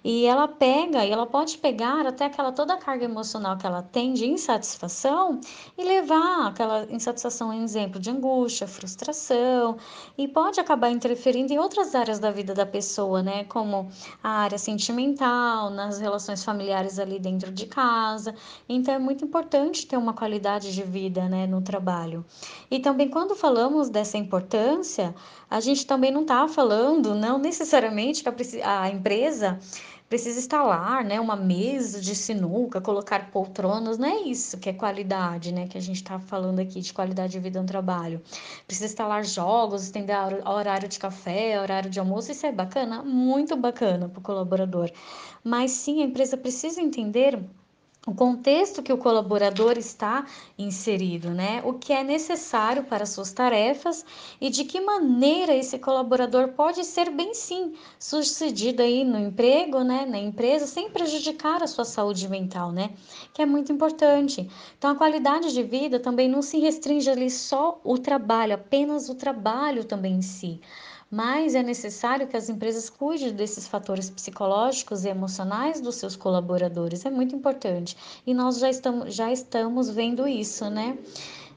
E 0.03 0.25
ela 0.25 0.49
pega, 0.49 1.05
e 1.05 1.11
ela 1.11 1.25
pode 1.25 1.57
pegar 1.57 2.05
até 2.05 2.25
aquela 2.25 2.51
toda 2.51 2.73
a 2.73 2.77
carga 2.77 3.05
emocional 3.05 3.57
que 3.57 3.65
ela 3.65 3.81
tem 3.81 4.11
de 4.13 4.25
insatisfação 4.25 5.39
e 5.77 5.83
levar 5.83 6.47
aquela 6.47 6.85
insatisfação 6.91 7.53
em 7.53 7.63
exemplo 7.63 8.01
de 8.01 8.09
angústia, 8.09 8.67
frustração, 8.67 9.77
e 10.17 10.27
pode 10.27 10.59
acabar 10.59 10.89
interferindo 10.89 11.53
em 11.53 11.57
outras 11.57 11.95
áreas 11.95 12.19
da 12.19 12.31
vida 12.31 12.53
da 12.53 12.65
pessoa, 12.65 13.23
né? 13.23 13.45
Como 13.45 13.89
a 14.21 14.29
área 14.29 14.57
sentimental, 14.57 15.69
nas 15.69 15.99
relações 15.99 16.43
familiares 16.43 16.99
ali 16.99 17.17
dentro 17.17 17.49
de 17.49 17.65
casa. 17.65 18.35
Então 18.67 18.93
é 18.93 18.99
muito 18.99 19.23
importante 19.23 19.87
ter 19.87 19.95
uma 19.95 20.13
qualidade 20.13 20.73
de 20.73 20.83
vida, 20.83 21.29
né, 21.29 21.47
no 21.47 21.61
trabalho. 21.61 22.25
E 22.69 22.79
também 22.79 23.07
quando 23.13 23.35
falamos 23.35 23.89
dessa 23.89 24.17
importância, 24.17 25.13
a 25.47 25.59
gente 25.59 25.85
também 25.85 26.11
não 26.11 26.23
está 26.23 26.47
falando, 26.47 27.13
não 27.13 27.37
necessariamente 27.37 28.23
que 28.23 28.59
a, 28.63 28.81
a 28.81 28.89
empresa 28.89 29.59
precisa 30.09 30.39
instalar, 30.39 31.05
né, 31.05 31.19
uma 31.19 31.35
mesa 31.35 32.01
de 32.01 32.15
sinuca, 32.15 32.81
colocar 32.81 33.29
poltronas, 33.29 33.99
não 33.99 34.07
é 34.07 34.21
isso 34.23 34.57
que 34.57 34.67
é 34.67 34.73
qualidade, 34.73 35.51
né, 35.51 35.67
que 35.67 35.77
a 35.77 35.81
gente 35.81 35.97
está 35.97 36.17
falando 36.17 36.57
aqui 36.57 36.81
de 36.81 36.91
qualidade 36.91 37.33
de 37.33 37.39
vida 37.39 37.61
no 37.61 37.67
trabalho. 37.67 38.19
Precisa 38.65 38.87
instalar 38.87 39.23
jogos, 39.23 39.83
estender 39.83 40.17
horário 40.47 40.89
de 40.89 40.97
café, 40.97 41.61
horário 41.61 41.91
de 41.91 41.99
almoço, 41.99 42.31
isso 42.31 42.47
é 42.47 42.51
bacana, 42.51 43.03
muito 43.03 43.55
bacana 43.55 44.09
para 44.09 44.19
o 44.19 44.23
colaborador. 44.23 44.89
Mas 45.43 45.69
sim, 45.69 46.01
a 46.01 46.05
empresa 46.05 46.35
precisa 46.35 46.81
entender 46.81 47.39
o 48.05 48.13
contexto 48.13 48.83
que 48.83 48.91
o 48.91 48.97
colaborador 48.97 49.77
está 49.77 50.25
inserido, 50.57 51.29
né? 51.29 51.61
O 51.63 51.73
que 51.73 51.93
é 51.93 52.03
necessário 52.03 52.83
para 52.83 53.05
suas 53.05 53.31
tarefas 53.31 54.05
e 54.41 54.49
de 54.49 54.65
que 54.65 54.81
maneira 54.81 55.55
esse 55.55 55.79
colaborador 55.79 56.49
pode 56.49 56.83
ser 56.83 57.09
bem 57.09 57.33
sim 57.33 57.73
sucedido 57.97 58.81
aí 58.81 59.05
no 59.05 59.17
emprego, 59.17 59.83
né, 59.83 60.05
na 60.05 60.19
empresa, 60.19 60.67
sem 60.67 60.89
prejudicar 60.89 61.63
a 61.63 61.67
sua 61.67 61.85
saúde 61.85 62.27
mental, 62.27 62.73
né? 62.73 62.89
Que 63.33 63.41
é 63.41 63.45
muito 63.45 63.71
importante. 63.71 64.49
Então 64.77 64.91
a 64.91 64.95
qualidade 64.95 65.53
de 65.53 65.63
vida 65.63 65.97
também 65.97 66.27
não 66.27 66.41
se 66.41 66.59
restringe 66.59 67.09
ali 67.09 67.29
só 67.29 67.79
o 67.85 67.97
trabalho, 67.97 68.55
apenas 68.55 69.07
o 69.07 69.15
trabalho 69.15 69.85
também 69.85 70.15
em 70.15 70.21
si 70.21 70.59
mas 71.13 71.53
é 71.53 71.61
necessário 71.61 72.27
que 72.27 72.35
as 72.35 72.49
empresas 72.49 72.89
cuidem 72.89 73.31
desses 73.31 73.67
fatores 73.67 74.09
psicológicos 74.09 75.05
e 75.05 75.09
emocionais 75.09 75.79
dos 75.79 75.95
seus 75.95 76.15
colaboradores. 76.15 77.05
É 77.05 77.11
muito 77.11 77.35
importante. 77.35 77.95
E 78.25 78.33
nós 78.33 78.57
já 78.57 78.69
estamos, 78.69 79.13
já 79.13 79.31
estamos 79.31 79.91
vendo 79.91 80.27
isso, 80.27 80.69
né? 80.71 80.97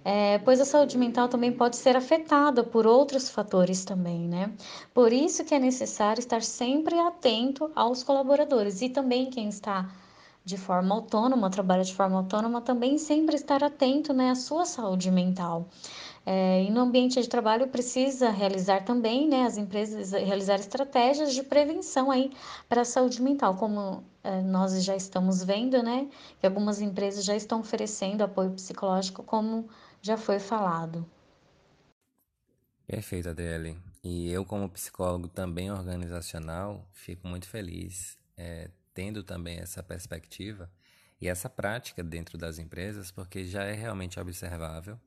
é, 0.05 0.39
pois 0.39 0.61
a 0.61 0.65
saúde 0.65 0.97
mental 0.97 1.27
também 1.27 1.51
pode 1.51 1.77
ser 1.77 1.97
afetada 1.97 2.63
por 2.63 2.87
outros 2.87 3.29
fatores 3.29 3.85
também, 3.85 4.29
né? 4.29 4.53
Por 4.95 5.13
isso 5.13 5.43
que 5.43 5.53
é 5.53 5.59
necessário 5.59 6.21
estar 6.21 6.43
sempre 6.43 6.97
atento 6.97 7.73
aos 7.75 8.05
colaboradores 8.05 8.83
e 8.83 8.89
também 8.89 9.31
quem 9.31 9.49
está 9.49 9.91
de 10.45 10.57
forma 10.57 10.95
autônoma, 10.95 11.51
trabalha 11.51 11.83
de 11.83 11.93
forma 11.93 12.19
autônoma, 12.19 12.61
também 12.61 12.99
sempre 12.99 13.35
estar 13.35 13.65
atento 13.65 14.13
né, 14.13 14.31
à 14.31 14.37
sua 14.37 14.65
saúde 14.65 15.11
mental. 15.11 15.67
É, 16.29 16.65
e 16.65 16.71
no 16.73 16.81
ambiente 16.81 17.23
de 17.23 17.29
trabalho 17.29 17.69
precisa 17.69 18.31
realizar 18.31 18.85
também, 18.85 19.29
né, 19.29 19.45
as 19.45 19.57
empresas 19.57 20.11
realizar 20.11 20.57
estratégias 20.57 21.33
de 21.33 21.45
prevenção 21.45 22.11
aí 22.11 22.33
para 22.69 22.81
a 22.81 22.85
saúde 22.85 23.23
mental, 23.23 23.57
como 23.57 24.03
é, 24.25 24.43
nós 24.43 24.83
já 24.83 24.97
estamos 24.97 25.45
vendo, 25.45 25.81
né, 25.85 26.09
que 26.41 26.47
algumas 26.47 26.81
empresas 26.81 27.25
já 27.25 27.37
estão 27.37 27.61
oferecendo 27.61 28.23
apoio 28.23 28.51
psicológico, 28.51 29.23
como 29.23 29.69
já 30.03 30.17
foi 30.17 30.41
falado. 30.41 31.09
Perfeito, 32.89 33.29
Adele. 33.29 33.79
E 34.03 34.29
eu, 34.29 34.45
como 34.45 34.69
psicólogo 34.69 35.29
também 35.29 35.71
organizacional, 35.71 36.89
fico 36.93 37.29
muito 37.29 37.47
feliz 37.49 38.19
é, 38.37 38.69
tendo 38.93 39.23
também 39.23 39.59
essa 39.59 39.81
perspectiva 39.81 40.69
e 41.21 41.29
essa 41.29 41.49
prática 41.49 42.03
dentro 42.03 42.37
das 42.37 42.59
empresas, 42.59 43.13
porque 43.13 43.45
já 43.45 43.63
é 43.63 43.73
realmente 43.73 44.19
observável 44.19 44.99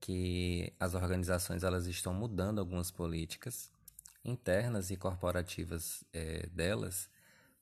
que 0.00 0.72
as 0.78 0.94
organizações 0.94 1.62
elas 1.62 1.86
estão 1.86 2.12
mudando 2.12 2.58
algumas 2.58 2.90
políticas 2.90 3.70
internas 4.24 4.90
e 4.90 4.96
corporativas 4.96 6.04
é, 6.12 6.46
delas 6.52 7.08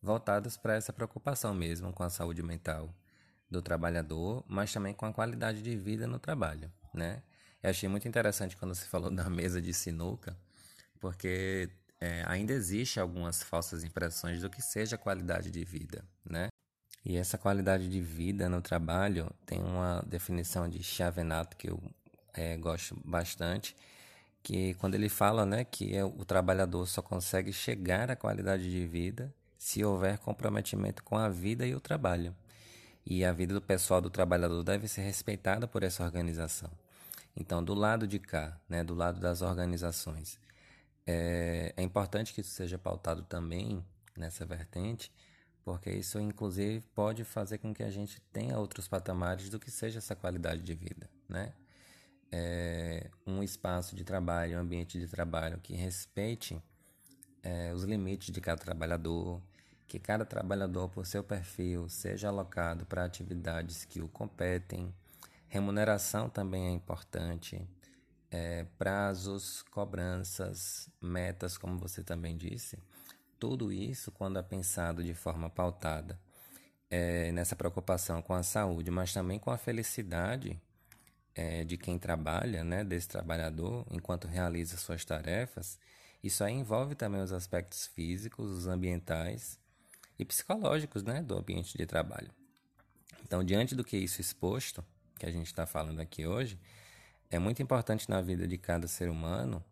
voltadas 0.01 0.57
para 0.57 0.75
essa 0.75 0.93
preocupação 0.93 1.55
mesmo 1.55 1.93
com 1.93 2.03
a 2.03 2.11
saúde 2.11 2.43
mental 2.43 2.95
do 3.51 3.63
trabalhador, 3.63 4.45
mas 4.49 4.73
também 4.73 4.95
com 4.95 5.07
a 5.07 5.13
qualidade 5.13 5.63
de 5.63 5.77
vida 5.77 6.07
no 6.07 6.19
trabalho, 6.19 6.73
né? 6.93 7.23
Eu 7.63 7.71
achei 7.71 7.89
muito 7.89 8.09
interessante 8.09 8.57
quando 8.57 8.75
você 8.75 8.87
falou 8.87 9.11
da 9.15 9.29
mesa 9.31 9.61
de 9.61 9.73
sinuca, 9.73 10.37
porque 10.99 11.71
é, 12.01 12.25
ainda 12.27 12.53
existe 12.53 12.99
algumas 12.99 13.43
falsas 13.43 13.85
impressões 13.85 14.41
do 14.41 14.51
que 14.51 14.61
seja 14.61 14.99
qualidade 14.99 15.51
de 15.51 15.65
vida, 15.65 16.05
né? 16.25 16.49
E 17.05 17.17
essa 17.17 17.37
qualidade 17.37 17.89
de 17.89 18.01
vida 18.01 18.49
no 18.49 18.61
trabalho 18.61 19.31
tem 19.45 19.61
uma 19.61 20.03
definição 20.07 20.69
de 20.69 20.83
Chavenato 20.83 21.57
que 21.57 21.69
eu 21.69 21.81
é, 22.35 22.57
gosto 22.57 22.99
bastante, 23.05 23.77
que 24.43 24.75
quando 24.75 24.95
ele 24.95 25.09
fala 25.09 25.47
né, 25.47 25.65
que 25.65 25.97
é, 25.97 26.05
o 26.05 26.25
trabalhador 26.25 26.87
só 26.87 27.01
consegue 27.01 27.53
chegar 27.53 28.11
à 28.11 28.17
qualidade 28.17 28.71
de 28.71 28.87
vida 28.87 29.33
se 29.57 29.85
houver 29.85 30.19
comprometimento 30.19 31.05
com 31.05 31.17
a 31.17 31.29
vida 31.29 31.65
e 31.65 31.75
o 31.75 31.81
trabalho. 31.81 32.35
E 33.07 33.25
a 33.25 33.33
vida 33.33 33.55
do 33.55 33.63
pessoal 33.63 34.01
do 34.01 34.11
trabalhador 34.11 34.63
deve 34.65 34.89
ser 34.89 35.03
respeitada 35.03 35.69
por 35.69 35.83
essa 35.83 36.05
organização. 36.05 36.71
Então, 37.37 37.63
do 37.63 37.75
lado 37.75 38.07
de 38.07 38.19
cá, 38.19 38.61
né, 38.69 38.83
do 38.83 38.95
lado 38.95 39.21
das 39.21 39.41
organizações, 39.41 40.39
é, 41.07 41.73
é 41.77 41.83
importante 41.83 42.33
que 42.33 42.41
isso 42.41 42.51
seja 42.51 42.79
pautado 42.79 43.23
também 43.23 43.85
nessa 44.17 44.45
vertente, 44.45 45.13
porque 45.65 45.91
isso, 45.91 46.19
inclusive, 46.21 46.81
pode 46.95 47.25
fazer 47.25 47.59
com 47.59 47.73
que 47.73 47.83
a 47.83 47.91
gente 47.91 48.21
tenha 48.33 48.59
outros 48.59 48.89
patamares 48.89 49.49
do 49.49 49.61
que 49.61 49.71
seja 49.71 49.99
essa 49.99 50.17
qualidade 50.17 50.63
de 50.63 50.75
vida, 50.75 51.09
né? 51.29 51.53
É, 52.33 53.11
um 53.27 53.43
espaço 53.43 53.95
de 53.95 54.05
trabalho, 54.05 54.57
um 54.57 54.61
ambiente 54.61 54.99
de 54.99 55.07
trabalho 55.07 55.61
que 55.63 55.75
respeite 55.75 56.61
é, 57.43 57.73
os 57.75 57.85
limites 57.85 58.33
de 58.33 58.41
cada 58.41 58.59
trabalhador, 58.59 59.41
que 59.87 59.99
cada 59.99 60.25
trabalhador, 60.25 60.89
por 60.89 61.07
seu 61.07 61.23
perfil, 61.23 61.89
seja 61.91 62.29
alocado 62.29 62.87
para 62.87 63.05
atividades 63.05 63.85
que 63.85 64.01
o 64.01 64.09
competem. 64.09 64.93
Remuneração 65.49 66.31
também 66.31 66.69
é 66.69 66.71
importante. 66.71 67.61
É, 68.31 68.65
prazos, 68.79 69.63
cobranças, 69.71 70.89
metas, 70.99 71.59
como 71.59 71.77
você 71.77 72.03
também 72.03 72.35
disse. 72.35 72.79
Tudo 73.39 73.71
isso, 73.71 74.11
quando 74.11 74.39
é 74.39 74.43
pensado 74.43 75.05
de 75.05 75.13
forma 75.13 75.51
pautada 75.51 76.19
é, 76.89 77.31
nessa 77.33 77.55
preocupação 77.55 78.23
com 78.23 78.33
a 78.33 78.43
saúde, 78.43 78.91
mas 78.91 79.13
também 79.13 79.39
com 79.39 79.51
a 79.51 79.59
felicidade 79.59 80.59
é, 81.35 81.65
de 81.65 81.77
quem 81.77 81.99
trabalha, 81.99 82.63
né, 82.63 82.85
desse 82.85 83.09
trabalhador, 83.09 83.87
enquanto 83.91 84.27
realiza 84.27 84.77
suas 84.77 85.05
tarefas, 85.05 85.79
isso 86.23 86.45
aí 86.45 86.55
envolve 86.55 86.95
também 86.95 87.21
os 87.21 87.33
aspectos 87.33 87.87
físicos, 87.87 88.51
os 88.51 88.67
ambientais 88.67 89.59
e 90.19 90.25
psicológicos 90.25 91.03
né, 91.03 91.23
do 91.23 91.37
ambiente 91.37 91.77
de 91.77 91.87
trabalho. 91.87 92.31
Então, 93.25 93.43
diante 93.43 93.75
do 93.75 93.83
que 93.83 93.97
isso 93.97 94.21
exposto, 94.21 94.85
que 95.19 95.27
a 95.27 95.31
gente 95.31 95.47
está 95.47 95.67
falando 95.67 96.01
aqui 96.01 96.27
hoje, 96.27 96.59
é 97.31 97.39
muito 97.39 97.63
importante 97.63 98.09
na 98.09 98.21
vida 98.21 98.47
de 98.47 98.59
cada 98.59 98.87
ser 98.87 99.09
humano 99.09 99.65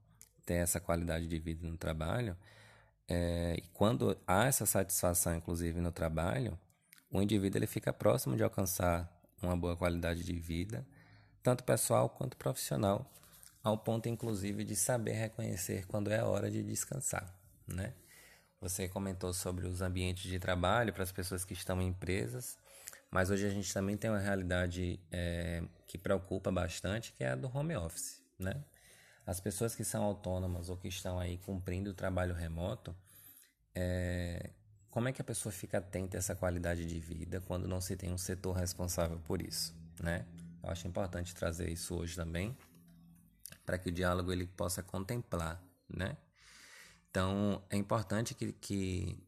ter 0.47 0.55
essa 0.55 0.81
qualidade 0.81 1.29
de 1.29 1.39
vida 1.39 1.67
no 1.67 1.77
trabalho. 1.77 2.37
É, 3.07 3.57
e 3.59 3.63
quando 3.75 4.17
há 4.27 4.47
essa 4.47 4.65
satisfação, 4.65 5.37
inclusive 5.37 5.81
no 5.81 5.93
trabalho, 5.93 6.59
o 7.11 7.21
indivíduo 7.21 7.59
ele 7.59 7.67
fica 7.67 7.93
próximo 7.93 8.37
de 8.37 8.43
alcançar 8.43 9.09
uma 9.43 9.57
boa 9.57 9.77
qualidade 9.77 10.25
de 10.25 10.33
vida 10.33 10.87
tanto 11.43 11.65
pessoal 11.65 12.09
quanto 12.09 12.37
profissional, 12.37 13.11
ao 13.63 13.77
ponto 13.79 14.09
inclusive 14.09 14.65
de 14.65 14.77
saber 14.77 15.13
reconhecer 15.13 15.87
quando 15.87 16.11
é 16.11 16.21
a 16.21 16.27
hora 16.27 16.51
de 16.51 16.63
descansar, 16.63 17.35
né? 17.67 17.95
Você 18.61 18.89
comentou 18.89 19.33
sobre 19.33 19.67
os 19.67 19.81
ambientes 19.81 20.31
de 20.31 20.39
trabalho 20.39 20.93
para 20.93 21.03
as 21.03 21.13
pessoas 21.13 21.45
que 21.45 21.55
estão 21.55 21.81
em 21.81 21.89
empresas, 21.89 22.59
mas 23.11 23.31
hoje 23.31 23.47
a 23.47 23.51
gente 23.51 23.73
também 23.73 23.97
tem 23.97 24.11
uma 24.11 24.19
realidade 24.19 25.01
é, 25.11 25.63
que 25.87 25.97
preocupa 25.97 26.53
bastante, 26.53 27.13
que 27.13 27.25
é 27.25 27.31
a 27.31 27.35
do 27.35 27.51
home 27.55 27.75
office, 27.75 28.23
né? 28.39 28.63
As 29.27 29.41
pessoas 29.41 29.75
que 29.75 29.85
são 29.85 30.03
autônomas 30.03 30.69
ou 30.69 30.77
que 30.77 30.89
estão 30.89 31.19
aí 31.19 31.39
cumprindo 31.39 31.91
o 31.91 31.95
trabalho 31.95 32.35
remoto, 32.35 32.95
é, 33.75 34.51
como 34.91 35.09
é 35.09 35.13
que 35.13 35.23
a 35.23 35.25
pessoa 35.25 35.53
fica 35.53 35.79
atenta 35.79 36.17
a 36.17 36.19
essa 36.19 36.35
qualidade 36.35 36.85
de 36.85 36.99
vida 36.99 37.41
quando 37.41 37.67
não 37.67 37.81
se 37.81 37.97
tem 37.97 38.13
um 38.13 38.19
setor 38.19 38.57
responsável 38.57 39.19
por 39.21 39.41
isso, 39.41 39.75
né? 40.03 40.27
Eu 40.63 40.71
acho 40.71 40.87
importante 40.87 41.35
trazer 41.35 41.71
isso 41.71 41.95
hoje 41.95 42.15
também, 42.15 42.57
para 43.65 43.79
que 43.79 43.89
o 43.89 43.93
diálogo 43.93 44.33
ele 44.33 44.47
possa 44.47 44.83
contemplar, 44.83 45.63
né? 45.89 46.17
Então, 47.11 47.65
é 47.71 47.77
importante 47.77 48.35
que, 48.35 48.53
que 48.53 49.19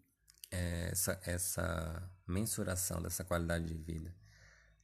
é, 0.50 0.90
essa, 0.92 1.20
essa 1.24 2.10
mensuração 2.26 3.00
dessa 3.02 3.24
qualidade 3.24 3.64
de 3.64 3.74
vida, 3.74 4.14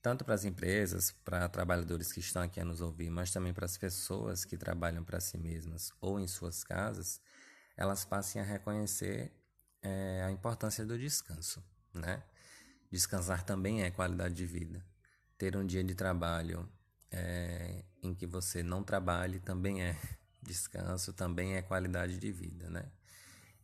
tanto 0.00 0.24
para 0.24 0.34
as 0.34 0.44
empresas, 0.44 1.12
para 1.24 1.48
trabalhadores 1.48 2.12
que 2.12 2.20
estão 2.20 2.42
aqui 2.42 2.60
a 2.60 2.64
nos 2.64 2.80
ouvir, 2.80 3.10
mas 3.10 3.30
também 3.30 3.52
para 3.52 3.66
as 3.66 3.76
pessoas 3.76 4.44
que 4.44 4.56
trabalham 4.56 5.04
para 5.04 5.20
si 5.20 5.36
mesmas 5.36 5.92
ou 6.00 6.18
em 6.18 6.26
suas 6.26 6.64
casas, 6.64 7.20
elas 7.76 8.04
passem 8.04 8.40
a 8.40 8.44
reconhecer 8.44 9.32
é, 9.82 10.22
a 10.24 10.30
importância 10.30 10.84
do 10.84 10.98
descanso, 10.98 11.62
né? 11.92 12.22
Descansar 12.90 13.44
também 13.44 13.82
é 13.82 13.90
qualidade 13.90 14.34
de 14.34 14.46
vida 14.46 14.84
ter 15.38 15.56
um 15.56 15.64
dia 15.64 15.84
de 15.84 15.94
trabalho 15.94 16.68
é, 17.10 17.84
em 18.02 18.12
que 18.12 18.26
você 18.26 18.62
não 18.62 18.82
trabalhe 18.82 19.38
também 19.38 19.82
é 19.82 19.96
descanso, 20.42 21.12
também 21.12 21.54
é 21.54 21.62
qualidade 21.62 22.18
de 22.18 22.32
vida, 22.32 22.68
né? 22.68 22.84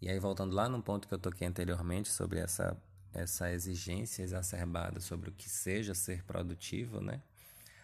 E 0.01 0.09
aí, 0.09 0.19
voltando 0.19 0.55
lá 0.55 0.69
no 0.69 0.83
ponto 0.83 1.09
que 1.09 1.15
eu 1.15 1.19
toquei 1.19 1.47
anteriormente 1.47 2.11
sobre 2.11 2.39
essa, 2.39 2.77
essa 3.13 3.51
exigência 3.51 4.23
exacerbada 4.23 5.01
sobre 5.01 5.31
o 5.31 5.33
que 5.33 5.49
seja 5.49 5.95
ser 5.95 6.23
produtivo, 6.25 7.01
né? 7.01 7.23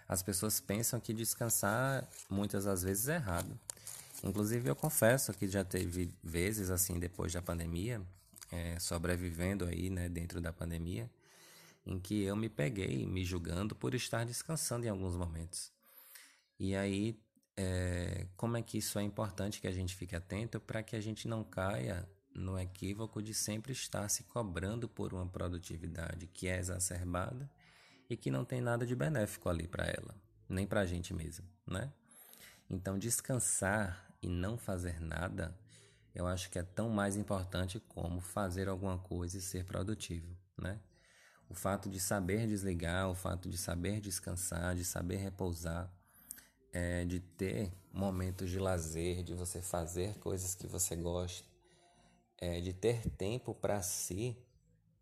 As 0.06 0.22
pessoas 0.22 0.60
pensam 0.60 1.00
que 1.00 1.14
descansar 1.14 2.06
muitas 2.28 2.64
das 2.64 2.82
vezes 2.82 3.08
é 3.08 3.14
errado. 3.14 3.58
Inclusive, 4.22 4.68
eu 4.68 4.76
confesso 4.76 5.32
que 5.32 5.48
já 5.48 5.64
teve 5.64 6.12
vezes 6.22 6.68
assim, 6.68 6.98
depois 6.98 7.32
da 7.32 7.40
pandemia, 7.40 8.02
é, 8.50 8.78
sobrevivendo 8.78 9.64
aí, 9.64 9.88
né, 9.88 10.08
dentro 10.08 10.40
da 10.40 10.52
pandemia, 10.52 11.08
em 11.86 11.98
que 11.98 12.22
eu 12.22 12.36
me 12.36 12.48
peguei 12.48 13.06
me 13.06 13.24
julgando 13.24 13.74
por 13.74 13.94
estar 13.94 14.24
descansando 14.24 14.86
em 14.86 14.88
alguns 14.88 15.16
momentos. 15.16 15.72
E 16.58 16.74
aí, 16.74 17.18
é, 17.56 18.26
como 18.36 18.56
é 18.56 18.62
que 18.62 18.78
isso 18.78 18.98
é 18.98 19.02
importante 19.02 19.60
que 19.60 19.66
a 19.66 19.72
gente 19.72 19.94
fique 19.94 20.14
atento 20.14 20.60
para 20.60 20.82
que 20.82 20.94
a 20.94 21.00
gente 21.00 21.26
não 21.26 21.42
caia 21.42 22.08
no 22.34 22.58
equívoco 22.58 23.22
de 23.22 23.34
sempre 23.34 23.72
estar 23.72 24.08
se 24.08 24.24
cobrando 24.24 24.88
por 24.88 25.12
uma 25.12 25.26
produtividade 25.26 26.26
que 26.26 26.48
é 26.48 26.58
exacerbada 26.58 27.50
e 28.08 28.16
que 28.16 28.30
não 28.30 28.44
tem 28.44 28.60
nada 28.60 28.86
de 28.86 28.94
benéfico 28.94 29.48
ali 29.48 29.66
para 29.66 29.86
ela, 29.86 30.14
nem 30.48 30.66
para 30.66 30.80
a 30.80 30.86
gente 30.86 31.12
mesmo, 31.12 31.46
né? 31.66 31.92
Então, 32.68 32.98
descansar 32.98 34.14
e 34.22 34.28
não 34.28 34.56
fazer 34.56 35.00
nada, 35.00 35.58
eu 36.14 36.26
acho 36.26 36.50
que 36.50 36.58
é 36.58 36.62
tão 36.62 36.88
mais 36.88 37.16
importante 37.16 37.80
como 37.80 38.20
fazer 38.20 38.68
alguma 38.68 38.98
coisa 38.98 39.38
e 39.38 39.40
ser 39.40 39.64
produtivo, 39.64 40.36
né? 40.56 40.78
O 41.50 41.54
fato 41.54 41.90
de 41.90 41.98
saber 41.98 42.46
desligar, 42.46 43.10
o 43.10 43.14
fato 43.14 43.48
de 43.50 43.58
saber 43.58 44.00
descansar, 44.00 44.76
de 44.76 44.84
saber 44.84 45.16
repousar, 45.16 45.92
é, 46.72 47.04
de 47.04 47.18
ter 47.18 47.72
momentos 47.92 48.48
de 48.48 48.58
lazer, 48.60 49.24
de 49.24 49.34
você 49.34 49.60
fazer 49.60 50.16
coisas 50.20 50.54
que 50.54 50.68
você 50.68 50.94
gosta, 50.94 51.44
é, 52.38 52.60
de 52.60 52.72
ter 52.72 53.04
tempo 53.10 53.52
para 53.52 53.82
si, 53.82 54.38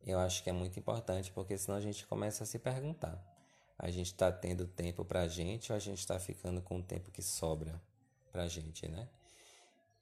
eu 0.06 0.18
acho 0.18 0.42
que 0.42 0.48
é 0.48 0.52
muito 0.52 0.78
importante, 0.78 1.30
porque 1.32 1.58
senão 1.58 1.76
a 1.76 1.82
gente 1.82 2.06
começa 2.06 2.44
a 2.44 2.46
se 2.46 2.58
perguntar: 2.58 3.22
a 3.78 3.90
gente 3.90 4.06
está 4.06 4.32
tendo 4.32 4.66
tempo 4.66 5.04
para 5.04 5.20
a 5.20 5.28
gente 5.28 5.70
ou 5.70 5.76
a 5.76 5.78
gente 5.78 5.98
está 5.98 6.18
ficando 6.18 6.62
com 6.62 6.78
o 6.78 6.82
tempo 6.82 7.10
que 7.10 7.20
sobra 7.22 7.78
para 8.32 8.44
a 8.44 8.48
gente, 8.48 8.88
né? 8.88 9.06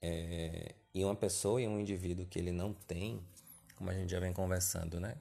É, 0.01 0.75
e 0.93 1.03
uma 1.03 1.15
pessoa 1.15 1.61
e 1.61 1.67
um 1.67 1.77
indivíduo 1.77 2.25
que 2.25 2.39
ele 2.39 2.53
não 2.53 2.73
tem, 2.73 3.21
como 3.75 3.89
a 3.89 3.93
gente 3.93 4.09
já 4.09 4.19
vem 4.19 4.31
conversando, 4.31 4.97
né? 4.97 5.17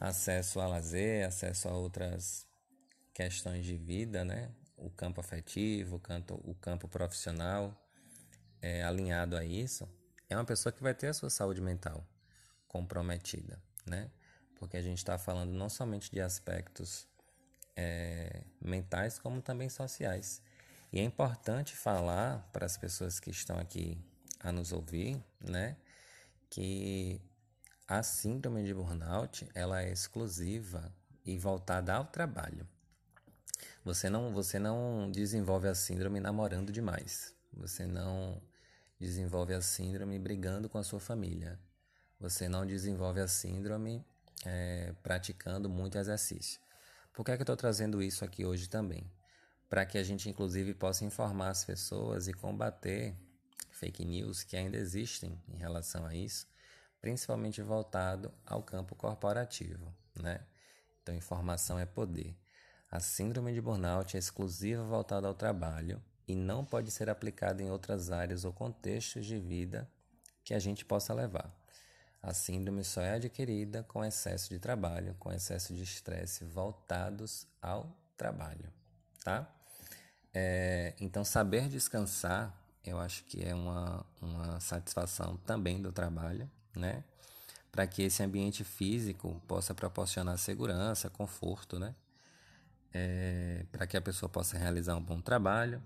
Acesso 0.00 0.60
a 0.60 0.66
lazer, 0.66 1.26
acesso 1.26 1.68
a 1.68 1.72
outras 1.72 2.46
questões 3.12 3.64
de 3.64 3.76
vida, 3.76 4.24
né? 4.24 4.50
O 4.76 4.90
campo 4.90 5.20
afetivo, 5.20 5.96
o 5.96 6.00
campo, 6.00 6.40
o 6.44 6.54
campo 6.54 6.88
profissional, 6.88 7.74
é, 8.60 8.82
alinhado 8.82 9.36
a 9.36 9.44
isso, 9.44 9.88
é 10.28 10.36
uma 10.36 10.44
pessoa 10.44 10.72
que 10.72 10.82
vai 10.82 10.94
ter 10.94 11.08
a 11.08 11.14
sua 11.14 11.30
saúde 11.30 11.60
mental 11.60 12.06
comprometida, 12.66 13.62
né? 13.86 14.10
Porque 14.56 14.76
a 14.76 14.82
gente 14.82 14.98
está 14.98 15.16
falando 15.16 15.52
não 15.52 15.68
somente 15.68 16.10
de 16.10 16.20
aspectos 16.20 17.06
é, 17.76 18.42
mentais, 18.60 19.18
como 19.18 19.40
também 19.40 19.68
sociais. 19.68 20.42
E 20.92 21.00
é 21.00 21.02
importante 21.02 21.74
falar 21.74 22.48
para 22.52 22.66
as 22.66 22.76
pessoas 22.76 23.18
que 23.18 23.30
estão 23.30 23.58
aqui 23.58 23.98
a 24.40 24.52
nos 24.52 24.72
ouvir, 24.72 25.22
né, 25.40 25.76
que 26.48 27.20
a 27.86 28.02
síndrome 28.02 28.64
de 28.64 28.72
burnout 28.72 29.48
ela 29.54 29.82
é 29.82 29.92
exclusiva 29.92 30.92
e 31.24 31.38
voltada 31.38 31.94
ao 31.94 32.04
trabalho. 32.04 32.66
Você 33.84 34.08
não, 34.08 34.32
você 34.32 34.58
não 34.58 35.10
desenvolve 35.10 35.68
a 35.68 35.74
síndrome 35.74 36.18
namorando 36.20 36.72
demais. 36.72 37.34
Você 37.52 37.86
não 37.86 38.40
desenvolve 38.98 39.52
a 39.52 39.60
síndrome 39.60 40.18
brigando 40.18 40.68
com 40.68 40.78
a 40.78 40.82
sua 40.82 40.98
família. 41.00 41.58
Você 42.18 42.48
não 42.48 42.66
desenvolve 42.66 43.20
a 43.20 43.28
síndrome 43.28 44.04
é, 44.44 44.94
praticando 45.02 45.68
muito 45.68 45.98
exercício. 45.98 46.60
Por 47.12 47.24
que, 47.24 47.32
é 47.32 47.36
que 47.36 47.42
eu 47.42 47.44
estou 47.44 47.56
trazendo 47.56 48.02
isso 48.02 48.24
aqui 48.24 48.44
hoje 48.44 48.68
também? 48.68 49.10
Para 49.68 49.84
que 49.84 49.98
a 49.98 50.02
gente, 50.02 50.28
inclusive, 50.28 50.74
possa 50.74 51.04
informar 51.04 51.50
as 51.50 51.64
pessoas 51.64 52.26
e 52.28 52.32
combater 52.32 53.14
fake 53.70 54.04
news 54.04 54.42
que 54.42 54.56
ainda 54.56 54.76
existem 54.76 55.38
em 55.48 55.56
relação 55.56 56.06
a 56.06 56.14
isso, 56.14 56.46
principalmente 57.04 57.60
voltado 57.60 58.32
ao 58.46 58.62
campo 58.62 58.94
corporativo, 58.94 59.94
né? 60.18 60.40
Então, 61.02 61.14
informação 61.14 61.78
é 61.78 61.84
poder. 61.84 62.34
A 62.90 62.98
síndrome 62.98 63.52
de 63.52 63.60
burnout 63.60 64.16
é 64.16 64.18
exclusiva 64.18 64.82
voltada 64.82 65.28
ao 65.28 65.34
trabalho 65.34 66.02
e 66.26 66.34
não 66.34 66.64
pode 66.64 66.90
ser 66.90 67.10
aplicada 67.10 67.62
em 67.62 67.70
outras 67.70 68.10
áreas 68.10 68.46
ou 68.46 68.54
contextos 68.54 69.26
de 69.26 69.38
vida 69.38 69.86
que 70.42 70.54
a 70.54 70.58
gente 70.58 70.82
possa 70.82 71.12
levar. 71.12 71.54
A 72.22 72.32
síndrome 72.32 72.82
só 72.82 73.02
é 73.02 73.16
adquirida 73.16 73.82
com 73.82 74.02
excesso 74.02 74.48
de 74.48 74.58
trabalho, 74.58 75.14
com 75.18 75.30
excesso 75.30 75.74
de 75.74 75.82
estresse 75.82 76.42
voltados 76.42 77.46
ao 77.60 77.94
trabalho, 78.16 78.72
tá? 79.22 79.46
É, 80.32 80.94
então, 80.98 81.22
saber 81.22 81.68
descansar, 81.68 82.58
eu 82.82 82.98
acho 82.98 83.24
que 83.24 83.44
é 83.44 83.54
uma, 83.54 84.06
uma 84.22 84.58
satisfação 84.58 85.36
também 85.44 85.82
do 85.82 85.92
trabalho, 85.92 86.50
né? 86.74 87.02
Para 87.70 87.86
que 87.86 88.02
esse 88.02 88.22
ambiente 88.22 88.62
físico 88.64 89.40
possa 89.48 89.74
proporcionar 89.74 90.38
segurança, 90.38 91.10
conforto, 91.10 91.78
né? 91.78 91.94
É, 92.92 93.66
para 93.72 93.86
que 93.86 93.96
a 93.96 94.00
pessoa 94.00 94.28
possa 94.28 94.56
realizar 94.56 94.96
um 94.96 95.02
bom 95.02 95.20
trabalho 95.20 95.82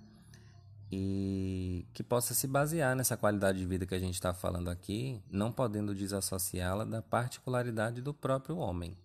e 0.90 1.86
que 1.92 2.02
possa 2.02 2.34
se 2.34 2.46
basear 2.46 2.94
nessa 2.96 3.16
qualidade 3.16 3.58
de 3.58 3.66
vida 3.66 3.86
que 3.86 3.94
a 3.94 3.98
gente 3.98 4.14
está 4.14 4.32
falando 4.32 4.68
aqui, 4.68 5.22
não 5.30 5.52
podendo 5.52 5.94
desassociá-la 5.94 6.84
da 6.84 7.02
particularidade 7.02 8.00
do 8.00 8.14
próprio 8.14 8.56
homem, 8.56 8.96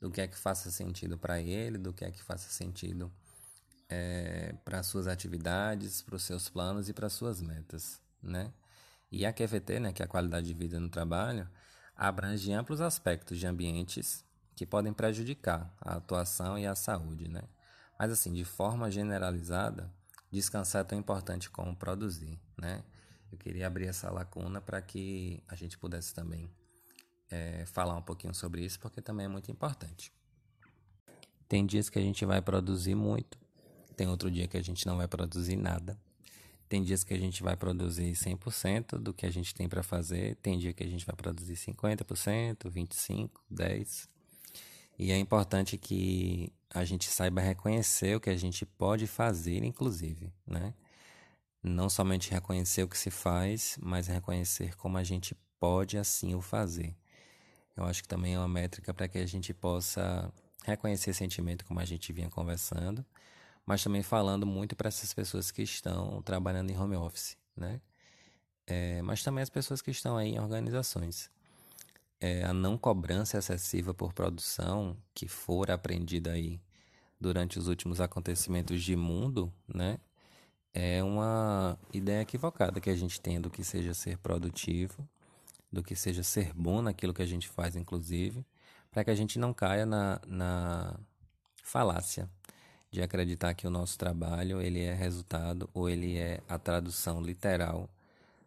do 0.00 0.10
que 0.10 0.20
é 0.20 0.26
que 0.26 0.36
faça 0.36 0.70
sentido 0.70 1.18
para 1.18 1.40
ele, 1.40 1.78
do 1.78 1.92
que 1.92 2.04
é 2.04 2.10
que 2.10 2.22
faça 2.22 2.48
sentido 2.50 3.12
é, 3.88 4.54
para 4.64 4.82
suas 4.82 5.06
atividades, 5.06 6.02
para 6.02 6.16
os 6.16 6.22
seus 6.22 6.48
planos 6.48 6.88
e 6.88 6.92
para 6.92 7.08
suas 7.08 7.40
metas, 7.40 8.00
né? 8.22 8.52
E 9.10 9.26
a 9.26 9.32
QVT, 9.32 9.80
né, 9.80 9.92
que 9.92 10.02
é 10.02 10.04
a 10.04 10.08
qualidade 10.08 10.46
de 10.46 10.54
vida 10.54 10.78
no 10.78 10.88
trabalho, 10.88 11.48
abrange 11.96 12.52
amplos 12.52 12.80
aspectos 12.80 13.38
de 13.38 13.46
ambientes 13.46 14.24
que 14.54 14.64
podem 14.64 14.92
prejudicar 14.92 15.74
a 15.80 15.96
atuação 15.96 16.58
e 16.58 16.66
a 16.66 16.74
saúde, 16.74 17.28
né? 17.28 17.42
Mas 17.98 18.12
assim, 18.12 18.32
de 18.32 18.44
forma 18.44 18.90
generalizada, 18.90 19.92
descansar 20.30 20.82
é 20.82 20.84
tão 20.84 20.98
importante 20.98 21.50
como 21.50 21.74
produzir, 21.74 22.38
né? 22.56 22.84
Eu 23.30 23.38
queria 23.38 23.66
abrir 23.66 23.86
essa 23.86 24.10
lacuna 24.10 24.60
para 24.60 24.80
que 24.80 25.42
a 25.48 25.54
gente 25.54 25.78
pudesse 25.78 26.14
também 26.14 26.50
é, 27.30 27.64
falar 27.66 27.96
um 27.96 28.02
pouquinho 28.02 28.34
sobre 28.34 28.64
isso, 28.64 28.78
porque 28.80 29.00
também 29.00 29.26
é 29.26 29.28
muito 29.28 29.50
importante. 29.50 30.12
Tem 31.48 31.64
dias 31.66 31.88
que 31.88 31.98
a 31.98 32.02
gente 32.02 32.24
vai 32.24 32.40
produzir 32.40 32.94
muito, 32.94 33.38
tem 33.96 34.08
outro 34.08 34.30
dia 34.30 34.48
que 34.48 34.56
a 34.56 34.62
gente 34.62 34.86
não 34.86 34.96
vai 34.96 35.06
produzir 35.06 35.56
nada. 35.56 35.98
Tem 36.70 36.84
dias 36.84 37.02
que 37.02 37.12
a 37.12 37.18
gente 37.18 37.42
vai 37.42 37.56
produzir 37.56 38.12
100% 38.12 38.96
do 38.96 39.12
que 39.12 39.26
a 39.26 39.30
gente 39.30 39.52
tem 39.52 39.68
para 39.68 39.82
fazer, 39.82 40.36
tem 40.36 40.56
dia 40.56 40.72
que 40.72 40.84
a 40.84 40.86
gente 40.86 41.04
vai 41.04 41.16
produzir 41.16 41.54
50%, 41.54 42.70
25%, 42.70 43.30
10%. 43.52 44.08
E 44.96 45.10
é 45.10 45.18
importante 45.18 45.76
que 45.76 46.52
a 46.72 46.84
gente 46.84 47.10
saiba 47.10 47.40
reconhecer 47.40 48.14
o 48.14 48.20
que 48.20 48.30
a 48.30 48.36
gente 48.36 48.64
pode 48.64 49.08
fazer, 49.08 49.64
inclusive, 49.64 50.32
né? 50.46 50.72
Não 51.60 51.90
somente 51.90 52.30
reconhecer 52.30 52.84
o 52.84 52.88
que 52.88 52.96
se 52.96 53.10
faz, 53.10 53.76
mas 53.82 54.06
reconhecer 54.06 54.76
como 54.76 54.96
a 54.96 55.02
gente 55.02 55.34
pode 55.58 55.98
assim 55.98 56.36
o 56.36 56.40
fazer. 56.40 56.94
Eu 57.76 57.82
acho 57.82 58.00
que 58.00 58.08
também 58.08 58.34
é 58.34 58.38
uma 58.38 58.46
métrica 58.46 58.94
para 58.94 59.08
que 59.08 59.18
a 59.18 59.26
gente 59.26 59.52
possa 59.52 60.32
reconhecer 60.64 61.14
sentimento, 61.14 61.64
como 61.64 61.80
a 61.80 61.84
gente 61.84 62.12
vinha 62.12 62.30
conversando, 62.30 63.04
mas 63.66 63.82
também 63.82 64.02
falando 64.02 64.46
muito 64.46 64.74
para 64.76 64.88
essas 64.88 65.12
pessoas 65.12 65.50
que 65.50 65.62
estão 65.62 66.22
trabalhando 66.22 66.70
em 66.70 66.78
home 66.78 66.96
office, 66.96 67.36
né? 67.56 67.80
É, 68.66 69.02
mas 69.02 69.22
também 69.22 69.42
as 69.42 69.50
pessoas 69.50 69.82
que 69.82 69.90
estão 69.90 70.16
aí 70.16 70.34
em 70.34 70.40
organizações 70.40 71.30
é, 72.20 72.44
a 72.44 72.52
não 72.52 72.76
cobrança 72.76 73.38
excessiva 73.38 73.94
por 73.94 74.12
produção 74.12 74.96
que 75.14 75.26
for 75.26 75.70
aprendida 75.70 76.32
aí 76.32 76.60
durante 77.18 77.58
os 77.58 77.66
últimos 77.66 78.00
acontecimentos 78.00 78.82
de 78.82 78.94
mundo, 78.94 79.52
né? 79.66 79.98
É 80.72 81.02
uma 81.02 81.78
ideia 81.92 82.22
equivocada 82.22 82.80
que 82.80 82.90
a 82.90 82.96
gente 82.96 83.20
tem 83.20 83.40
do 83.40 83.50
que 83.50 83.64
seja 83.64 83.92
ser 83.94 84.18
produtivo, 84.18 85.08
do 85.72 85.82
que 85.82 85.96
seja 85.96 86.22
ser 86.22 86.52
bom 86.54 86.80
naquilo 86.82 87.14
que 87.14 87.22
a 87.22 87.26
gente 87.26 87.48
faz, 87.48 87.74
inclusive, 87.74 88.46
para 88.90 89.04
que 89.04 89.10
a 89.10 89.14
gente 89.14 89.38
não 89.38 89.52
caia 89.52 89.84
na, 89.84 90.20
na 90.26 91.00
falácia 91.62 92.30
de 92.90 93.02
acreditar 93.02 93.54
que 93.54 93.66
o 93.66 93.70
nosso 93.70 93.96
trabalho 93.96 94.60
ele 94.60 94.82
é 94.82 94.94
resultado 94.94 95.70
ou 95.72 95.88
ele 95.88 96.18
é 96.18 96.40
a 96.48 96.58
tradução 96.58 97.22
literal 97.22 97.88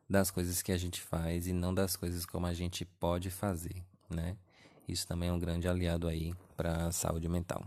das 0.09 0.29
coisas 0.29 0.61
que 0.61 0.71
a 0.71 0.77
gente 0.77 1.01
faz 1.01 1.47
e 1.47 1.53
não 1.53 1.73
das 1.73 1.95
coisas 1.95 2.25
como 2.25 2.45
a 2.45 2.53
gente 2.53 2.85
pode 2.85 3.29
fazer, 3.29 3.83
né? 4.09 4.35
Isso 4.87 5.07
também 5.07 5.29
é 5.29 5.31
um 5.31 5.39
grande 5.39 5.67
aliado 5.67 6.07
aí 6.07 6.33
para 6.57 6.87
a 6.87 6.91
saúde 6.91 7.29
mental. 7.29 7.65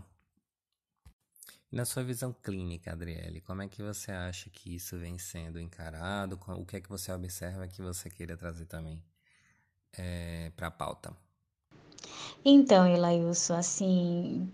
Na 1.69 1.83
sua 1.83 2.03
visão 2.03 2.33
clínica, 2.41 2.93
Adriele, 2.93 3.41
como 3.41 3.61
é 3.61 3.67
que 3.67 3.83
você 3.83 4.11
acha 4.11 4.49
que 4.49 4.75
isso 4.75 4.97
vem 4.97 5.17
sendo 5.17 5.59
encarado? 5.59 6.39
O 6.47 6.65
que 6.65 6.77
é 6.77 6.81
que 6.81 6.87
você 6.87 7.11
observa 7.11 7.67
que 7.67 7.81
você 7.81 8.09
queira 8.09 8.37
trazer 8.37 8.65
também 8.65 9.03
é, 9.91 10.49
para 10.55 10.67
a 10.67 10.71
pauta? 10.71 11.11
Então, 12.45 12.87
Elailson, 12.87 13.55
assim, 13.55 14.49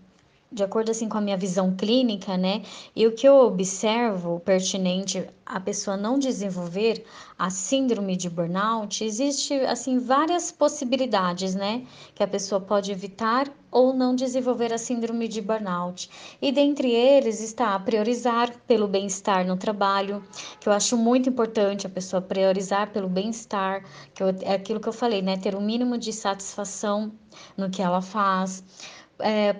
de 0.50 0.62
acordo 0.62 0.90
assim 0.90 1.08
com 1.08 1.18
a 1.18 1.20
minha 1.20 1.36
visão 1.36 1.74
clínica, 1.74 2.36
né? 2.36 2.62
E 2.94 3.06
o 3.06 3.12
que 3.12 3.26
eu 3.26 3.36
observo 3.36 4.40
pertinente 4.40 5.26
a 5.44 5.60
pessoa 5.60 5.96
não 5.96 6.18
desenvolver 6.18 7.04
a 7.38 7.50
síndrome 7.50 8.16
de 8.16 8.30
burnout, 8.30 9.04
existe 9.04 9.52
assim 9.60 9.98
várias 9.98 10.50
possibilidades, 10.50 11.54
né, 11.54 11.84
que 12.14 12.22
a 12.22 12.26
pessoa 12.26 12.60
pode 12.60 12.90
evitar 12.90 13.50
ou 13.70 13.92
não 13.92 14.14
desenvolver 14.14 14.72
a 14.72 14.78
síndrome 14.78 15.28
de 15.28 15.42
burnout. 15.42 16.08
E 16.40 16.52
dentre 16.52 16.92
eles 16.92 17.40
está 17.40 17.78
priorizar 17.78 18.54
pelo 18.66 18.86
bem-estar 18.86 19.46
no 19.46 19.56
trabalho, 19.56 20.24
que 20.60 20.68
eu 20.68 20.72
acho 20.72 20.96
muito 20.96 21.28
importante 21.28 21.86
a 21.86 21.90
pessoa 21.90 22.22
priorizar 22.22 22.92
pelo 22.92 23.08
bem-estar, 23.08 23.84
que 24.14 24.22
eu, 24.22 24.28
é 24.42 24.54
aquilo 24.54 24.80
que 24.80 24.88
eu 24.88 24.92
falei, 24.92 25.20
né, 25.20 25.36
ter 25.36 25.54
o 25.54 25.58
um 25.58 25.62
mínimo 25.62 25.98
de 25.98 26.12
satisfação 26.12 27.12
no 27.56 27.68
que 27.68 27.82
ela 27.82 28.00
faz. 28.00 28.62
É, 29.18 29.56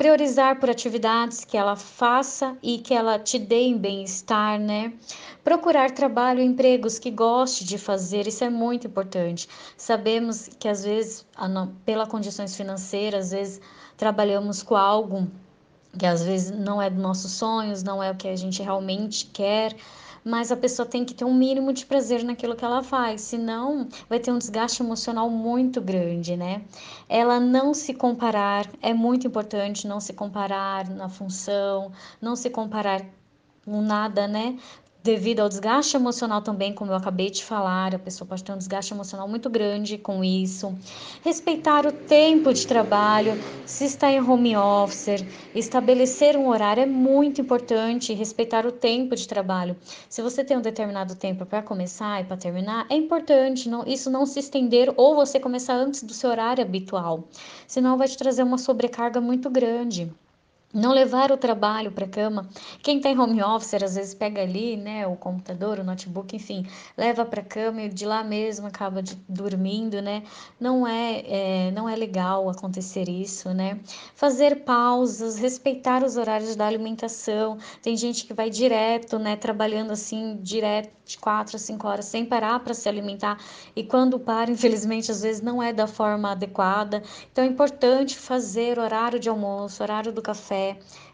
priorizar 0.00 0.58
por 0.58 0.70
atividades 0.70 1.44
que 1.44 1.58
ela 1.58 1.76
faça 1.76 2.56
e 2.62 2.78
que 2.78 2.94
ela 2.94 3.18
te 3.18 3.38
dê 3.38 3.74
bem-estar, 3.74 4.58
né? 4.58 4.94
Procurar 5.44 5.90
trabalho, 5.90 6.40
empregos 6.40 6.98
que 6.98 7.10
goste 7.10 7.66
de 7.66 7.76
fazer, 7.76 8.26
isso 8.26 8.42
é 8.42 8.48
muito 8.48 8.86
importante. 8.86 9.46
Sabemos 9.76 10.48
que 10.58 10.66
às 10.68 10.84
vezes, 10.84 11.26
pelas 11.84 12.08
condições 12.08 12.56
financeiras, 12.56 13.26
às 13.26 13.30
vezes 13.32 13.60
trabalhamos 13.98 14.62
com 14.62 14.74
algo 14.74 15.28
que 15.98 16.06
às 16.06 16.22
vezes 16.22 16.50
não 16.50 16.80
é 16.80 16.88
dos 16.88 17.02
nossos 17.02 17.32
sonhos, 17.32 17.82
não 17.82 18.02
é 18.02 18.10
o 18.10 18.16
que 18.16 18.26
a 18.26 18.36
gente 18.36 18.62
realmente 18.62 19.26
quer, 19.26 19.76
mas 20.24 20.52
a 20.52 20.56
pessoa 20.56 20.86
tem 20.86 21.04
que 21.04 21.14
ter 21.14 21.24
um 21.24 21.34
mínimo 21.34 21.72
de 21.72 21.86
prazer 21.86 22.22
naquilo 22.24 22.56
que 22.56 22.64
ela 22.64 22.82
faz, 22.82 23.22
senão 23.22 23.88
vai 24.08 24.18
ter 24.18 24.30
um 24.30 24.38
desgaste 24.38 24.82
emocional 24.82 25.30
muito 25.30 25.80
grande, 25.80 26.36
né? 26.36 26.62
Ela 27.08 27.40
não 27.40 27.72
se 27.74 27.94
comparar, 27.94 28.68
é 28.82 28.92
muito 28.92 29.26
importante 29.26 29.86
não 29.86 30.00
se 30.00 30.12
comparar 30.12 30.88
na 30.88 31.08
função, 31.08 31.92
não 32.20 32.36
se 32.36 32.50
comparar 32.50 33.04
com 33.64 33.80
nada, 33.82 34.26
né? 34.26 34.56
Devido 35.02 35.40
ao 35.40 35.48
desgaste 35.48 35.96
emocional 35.96 36.42
também, 36.42 36.74
como 36.74 36.92
eu 36.92 36.96
acabei 36.96 37.30
de 37.30 37.42
falar, 37.42 37.94
a 37.94 37.98
pessoa 37.98 38.28
pode 38.28 38.44
ter 38.44 38.52
um 38.52 38.58
desgaste 38.58 38.92
emocional 38.92 39.26
muito 39.26 39.48
grande 39.48 39.96
com 39.96 40.22
isso. 40.22 40.74
Respeitar 41.24 41.86
o 41.86 41.92
tempo 41.92 42.52
de 42.52 42.66
trabalho, 42.66 43.32
se 43.64 43.84
está 43.86 44.10
em 44.10 44.20
home 44.20 44.56
office, 44.56 45.24
estabelecer 45.54 46.36
um 46.36 46.48
horário 46.48 46.82
é 46.82 46.86
muito 46.86 47.40
importante, 47.40 48.12
respeitar 48.12 48.66
o 48.66 48.72
tempo 48.72 49.16
de 49.16 49.26
trabalho. 49.26 49.76
Se 50.08 50.20
você 50.20 50.44
tem 50.44 50.56
um 50.56 50.62
determinado 50.62 51.14
tempo 51.14 51.46
para 51.46 51.62
começar 51.62 52.20
e 52.20 52.24
para 52.24 52.36
terminar, 52.36 52.86
é 52.90 52.94
importante 52.94 53.68
não, 53.68 53.86
isso 53.86 54.10
não 54.10 54.26
se 54.26 54.38
estender 54.38 54.92
ou 54.96 55.14
você 55.14 55.40
começar 55.40 55.74
antes 55.74 56.02
do 56.02 56.12
seu 56.12 56.30
horário 56.30 56.62
habitual, 56.62 57.24
senão 57.66 57.96
vai 57.96 58.08
te 58.08 58.18
trazer 58.18 58.42
uma 58.42 58.58
sobrecarga 58.58 59.20
muito 59.20 59.48
grande 59.48 60.12
não 60.72 60.92
levar 60.92 61.32
o 61.32 61.36
trabalho 61.36 61.90
para 61.90 62.04
a 62.04 62.08
cama. 62.08 62.48
Quem 62.82 62.98
está 62.98 63.10
em 63.10 63.18
home 63.18 63.42
office 63.42 63.74
às 63.74 63.94
vezes 63.96 64.14
pega 64.14 64.42
ali, 64.42 64.76
né, 64.76 65.06
o 65.06 65.16
computador, 65.16 65.78
o 65.78 65.84
notebook, 65.84 66.34
enfim, 66.34 66.64
leva 66.96 67.24
para 67.24 67.40
a 67.40 67.44
cama 67.44 67.82
e 67.82 67.88
de 67.88 68.06
lá 68.06 68.22
mesmo 68.22 68.66
acaba 68.66 69.02
de, 69.02 69.16
dormindo, 69.28 70.00
né? 70.00 70.22
Não 70.60 70.86
é, 70.86 71.24
é, 71.26 71.70
não 71.72 71.88
é 71.88 71.96
legal 71.96 72.48
acontecer 72.48 73.08
isso, 73.08 73.52
né? 73.52 73.80
Fazer 74.14 74.64
pausas, 74.64 75.38
respeitar 75.38 76.04
os 76.04 76.16
horários 76.16 76.54
da 76.54 76.66
alimentação. 76.66 77.58
Tem 77.82 77.96
gente 77.96 78.24
que 78.24 78.32
vai 78.32 78.48
direto, 78.48 79.18
né, 79.18 79.36
trabalhando 79.36 79.90
assim 79.90 80.38
direto 80.40 80.90
de 81.04 81.18
quatro 81.18 81.56
a 81.56 81.58
cinco 81.58 81.88
horas 81.88 82.04
sem 82.04 82.24
parar 82.24 82.60
para 82.60 82.72
se 82.72 82.88
alimentar 82.88 83.36
e 83.74 83.82
quando 83.82 84.18
para, 84.20 84.50
infelizmente, 84.52 85.10
às 85.10 85.22
vezes 85.22 85.42
não 85.42 85.60
é 85.60 85.72
da 85.72 85.86
forma 85.88 86.30
adequada. 86.30 87.02
Então 87.32 87.42
é 87.42 87.46
importante 87.48 88.16
fazer 88.16 88.78
horário 88.78 89.18
de 89.18 89.28
almoço, 89.28 89.82
horário 89.82 90.12
do 90.12 90.22
café 90.22 90.59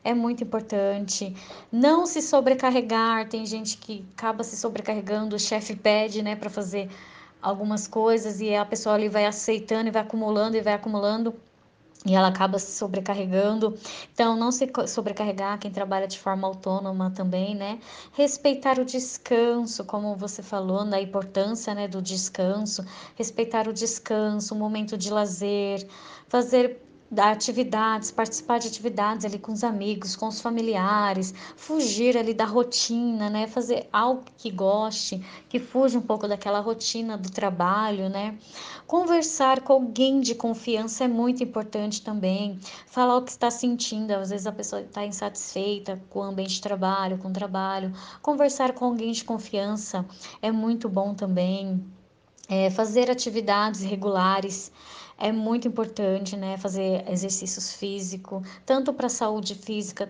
é 0.04 0.14
muito 0.14 0.44
importante. 0.44 1.34
Não 1.70 2.06
se 2.06 2.20
sobrecarregar, 2.22 3.28
tem 3.28 3.44
gente 3.46 3.76
que 3.78 4.04
acaba 4.16 4.42
se 4.44 4.56
sobrecarregando, 4.56 5.36
o 5.36 5.38
chefe 5.38 5.74
pede, 5.74 6.22
né, 6.22 6.36
para 6.36 6.50
fazer 6.50 6.88
algumas 7.40 7.86
coisas 7.86 8.40
e 8.40 8.54
a 8.54 8.64
pessoa 8.64 8.94
ali 8.94 9.08
vai 9.08 9.26
aceitando 9.26 9.88
e 9.88 9.92
vai 9.92 10.02
acumulando 10.02 10.56
e 10.56 10.60
vai 10.60 10.74
acumulando 10.74 11.34
e 12.06 12.14
ela 12.14 12.28
acaba 12.28 12.58
se 12.58 12.72
sobrecarregando. 12.72 13.76
Então, 14.12 14.36
não 14.36 14.52
se 14.52 14.70
sobrecarregar 14.86 15.58
quem 15.58 15.72
trabalha 15.72 16.06
de 16.06 16.18
forma 16.18 16.46
autônoma 16.46 17.10
também, 17.10 17.54
né? 17.54 17.80
Respeitar 18.12 18.78
o 18.78 18.84
descanso, 18.84 19.84
como 19.84 20.14
você 20.14 20.42
falou, 20.42 20.84
da 20.84 21.00
importância, 21.00 21.74
né, 21.74 21.88
do 21.88 22.00
descanso. 22.00 22.84
Respeitar 23.16 23.66
o 23.66 23.72
descanso, 23.72 24.54
o 24.54 24.58
momento 24.58 24.96
de 24.96 25.10
lazer, 25.10 25.86
fazer 26.28 26.85
dar 27.10 27.32
atividades, 27.32 28.10
participar 28.10 28.58
de 28.58 28.68
atividades 28.68 29.24
ali 29.24 29.38
com 29.38 29.52
os 29.52 29.62
amigos, 29.62 30.16
com 30.16 30.28
os 30.28 30.40
familiares, 30.40 31.32
fugir 31.56 32.16
ali 32.16 32.34
da 32.34 32.44
rotina, 32.44 33.30
né? 33.30 33.46
Fazer 33.46 33.88
algo 33.92 34.24
que 34.36 34.50
goste, 34.50 35.24
que 35.48 35.58
fuja 35.58 35.98
um 35.98 36.02
pouco 36.02 36.26
daquela 36.26 36.60
rotina 36.60 37.16
do 37.16 37.30
trabalho, 37.30 38.08
né? 38.08 38.36
Conversar 38.86 39.60
com 39.62 39.72
alguém 39.72 40.20
de 40.20 40.34
confiança 40.34 41.04
é 41.04 41.08
muito 41.08 41.42
importante 41.42 42.02
também. 42.02 42.58
Falar 42.86 43.16
o 43.16 43.22
que 43.22 43.30
está 43.30 43.50
sentindo, 43.50 44.12
às 44.12 44.30
vezes 44.30 44.46
a 44.46 44.52
pessoa 44.52 44.82
está 44.82 45.04
insatisfeita 45.04 46.00
com 46.10 46.20
o 46.20 46.22
ambiente 46.22 46.54
de 46.54 46.60
trabalho, 46.60 47.18
com 47.18 47.28
o 47.28 47.32
trabalho. 47.32 47.92
Conversar 48.22 48.72
com 48.72 48.84
alguém 48.84 49.12
de 49.12 49.24
confiança 49.24 50.04
é 50.42 50.50
muito 50.50 50.88
bom 50.88 51.14
também. 51.14 51.84
É, 52.48 52.70
fazer 52.70 53.10
atividades 53.10 53.82
regulares 53.82 54.70
é 55.18 55.32
muito 55.32 55.68
importante, 55.68 56.36
né? 56.36 56.56
Fazer 56.58 57.08
exercícios 57.10 57.72
físicos, 57.72 58.46
tanto 58.64 58.92
para 58.92 59.06
a 59.06 59.10
saúde 59.10 59.54
física, 59.54 60.06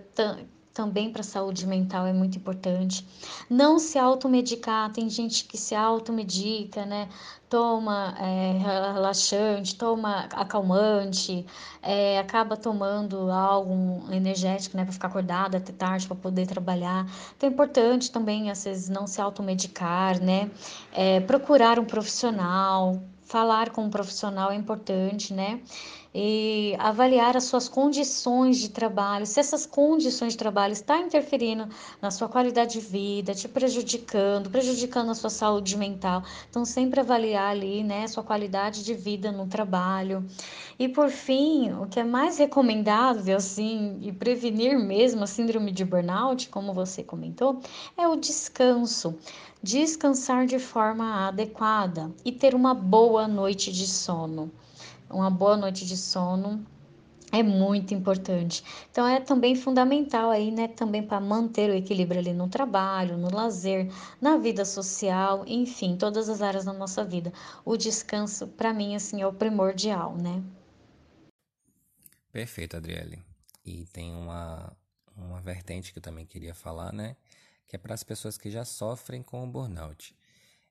também 0.76 1.10
para 1.10 1.22
a 1.22 1.24
saúde 1.24 1.66
mental 1.66 2.06
é 2.06 2.12
muito 2.12 2.36
importante. 2.36 3.06
Não 3.48 3.78
se 3.78 3.98
automedicar, 3.98 4.92
tem 4.92 5.08
gente 5.08 5.44
que 5.44 5.56
se 5.56 5.74
automedica, 5.74 6.84
né? 6.84 7.08
Toma 7.48 8.14
é, 8.20 8.58
relaxante, 8.92 9.74
toma 9.74 10.26
acalmante, 10.32 11.46
é, 11.80 12.18
acaba 12.18 12.58
tomando 12.58 13.30
algo 13.30 14.04
energético, 14.12 14.76
né? 14.76 14.84
Para 14.84 14.92
ficar 14.92 15.08
acordada 15.08 15.56
até 15.56 15.72
tarde, 15.72 16.06
para 16.06 16.16
poder 16.16 16.46
trabalhar. 16.46 17.06
Então 17.34 17.48
é 17.48 17.52
importante 17.52 18.10
também, 18.10 18.50
às 18.50 18.64
vezes, 18.64 18.90
não 18.90 19.06
se 19.06 19.18
automedicar, 19.18 20.20
né? 20.22 20.50
É, 20.92 21.20
procurar 21.20 21.78
um 21.78 21.86
profissional, 21.86 23.00
falar 23.26 23.70
com 23.70 23.84
um 23.84 23.90
profissional 23.90 24.50
é 24.50 24.54
importante, 24.54 25.34
né? 25.34 25.60
E 26.18 26.74
avaliar 26.78 27.36
as 27.36 27.44
suas 27.44 27.68
condições 27.68 28.56
de 28.56 28.70
trabalho, 28.70 29.26
se 29.26 29.38
essas 29.38 29.66
condições 29.66 30.32
de 30.32 30.38
trabalho 30.38 30.72
estão 30.72 30.98
interferindo 30.98 31.68
na 32.00 32.10
sua 32.10 32.26
qualidade 32.26 32.72
de 32.72 32.80
vida, 32.80 33.34
te 33.34 33.46
prejudicando, 33.46 34.48
prejudicando 34.48 35.10
a 35.10 35.14
sua 35.14 35.28
saúde 35.28 35.76
mental. 35.76 36.22
Então, 36.48 36.64
sempre 36.64 37.00
avaliar 37.00 37.50
ali, 37.50 37.84
né, 37.84 38.06
sua 38.06 38.22
qualidade 38.22 38.82
de 38.82 38.94
vida 38.94 39.30
no 39.30 39.46
trabalho. 39.46 40.24
E 40.78 40.88
por 40.88 41.10
fim, 41.10 41.70
o 41.74 41.86
que 41.86 42.00
é 42.00 42.04
mais 42.04 42.38
recomendável, 42.38 43.36
assim, 43.36 43.98
e 44.00 44.10
prevenir 44.10 44.78
mesmo 44.78 45.22
a 45.22 45.26
síndrome 45.26 45.70
de 45.70 45.84
burnout, 45.84 46.48
como 46.48 46.72
você 46.72 47.04
comentou, 47.04 47.60
é 47.94 48.08
o 48.08 48.16
descanso 48.16 49.18
descansar 49.62 50.46
de 50.46 50.58
forma 50.58 51.26
adequada 51.28 52.10
e 52.24 52.32
ter 52.32 52.54
uma 52.54 52.72
boa 52.72 53.28
noite 53.28 53.70
de 53.70 53.86
sono. 53.86 54.50
Uma 55.08 55.30
boa 55.30 55.56
noite 55.56 55.86
de 55.86 55.96
sono 55.96 56.64
é 57.32 57.42
muito 57.42 57.92
importante. 57.94 58.62
Então 58.90 59.06
é 59.06 59.20
também 59.20 59.54
fundamental 59.54 60.30
aí, 60.30 60.50
né, 60.50 60.68
também 60.68 61.02
para 61.02 61.20
manter 61.20 61.70
o 61.70 61.74
equilíbrio 61.74 62.20
ali 62.20 62.32
no 62.32 62.48
trabalho, 62.48 63.16
no 63.16 63.34
lazer, 63.34 63.92
na 64.20 64.36
vida 64.36 64.64
social, 64.64 65.44
enfim, 65.46 65.96
todas 65.96 66.28
as 66.28 66.42
áreas 66.42 66.64
da 66.64 66.72
nossa 66.72 67.04
vida. 67.04 67.32
O 67.64 67.76
descanso 67.76 68.46
para 68.48 68.72
mim 68.72 68.94
assim 68.94 69.22
é 69.22 69.26
o 69.26 69.32
primordial, 69.32 70.16
né? 70.16 70.42
Perfeito, 72.32 72.76
Adriele. 72.76 73.22
E 73.64 73.86
tem 73.86 74.14
uma 74.14 74.72
uma 75.16 75.40
vertente 75.40 75.92
que 75.92 75.98
eu 75.98 76.02
também 76.02 76.26
queria 76.26 76.54
falar, 76.54 76.92
né? 76.92 77.16
que 77.66 77.76
é 77.76 77.78
para 77.78 77.94
as 77.94 78.04
pessoas 78.04 78.38
que 78.38 78.50
já 78.50 78.64
sofrem 78.64 79.22
com 79.22 79.42
o 79.42 79.46
burnout. 79.46 80.16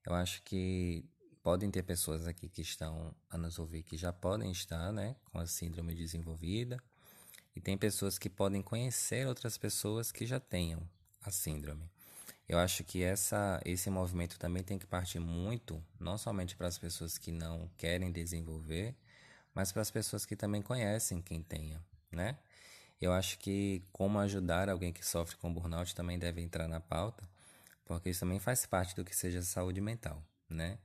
Eu 0.05 0.13
acho 0.13 0.41
que 0.43 1.03
podem 1.45 1.69
ter 1.69 1.83
pessoas 1.83 2.25
aqui 2.25 2.49
que 2.49 2.63
estão 2.63 3.13
a 3.29 3.37
nos 3.37 3.59
ouvir 3.59 3.83
que 3.83 3.95
já 3.95 4.11
podem 4.11 4.51
estar, 4.51 4.91
né, 4.91 5.15
com 5.25 5.37
a 5.37 5.45
síndrome 5.45 5.93
desenvolvida, 5.93 6.81
e 7.55 7.61
tem 7.61 7.77
pessoas 7.77 8.17
que 8.17 8.31
podem 8.31 8.63
conhecer 8.63 9.27
outras 9.27 9.55
pessoas 9.55 10.11
que 10.11 10.25
já 10.25 10.39
tenham 10.39 10.81
a 11.21 11.29
síndrome. 11.29 11.87
Eu 12.49 12.57
acho 12.57 12.83
que 12.83 13.03
essa, 13.03 13.61
esse 13.63 13.91
movimento 13.91 14.39
também 14.39 14.63
tem 14.63 14.79
que 14.79 14.87
partir 14.87 15.19
muito, 15.19 15.79
não 15.99 16.17
somente 16.17 16.55
para 16.55 16.67
as 16.67 16.79
pessoas 16.79 17.15
que 17.15 17.31
não 17.31 17.69
querem 17.77 18.11
desenvolver, 18.11 18.95
mas 19.53 19.71
para 19.71 19.83
as 19.83 19.91
pessoas 19.91 20.25
que 20.25 20.35
também 20.35 20.63
conhecem 20.63 21.21
quem 21.21 21.43
tenha, 21.43 21.79
né? 22.11 22.39
Eu 22.99 23.13
acho 23.13 23.37
que 23.37 23.83
como 23.93 24.17
ajudar 24.17 24.67
alguém 24.67 24.91
que 24.91 25.05
sofre 25.05 25.35
com 25.35 25.53
burnout 25.53 25.93
também 25.93 26.17
deve 26.17 26.41
entrar 26.41 26.67
na 26.67 26.79
pauta, 26.79 27.23
porque 27.85 28.09
isso 28.09 28.21
também 28.21 28.39
faz 28.39 28.65
parte 28.65 28.95
do 28.95 29.05
que 29.05 29.15
seja 29.15 29.43
saúde 29.43 29.79
mental, 29.79 30.23
né? 30.49 30.79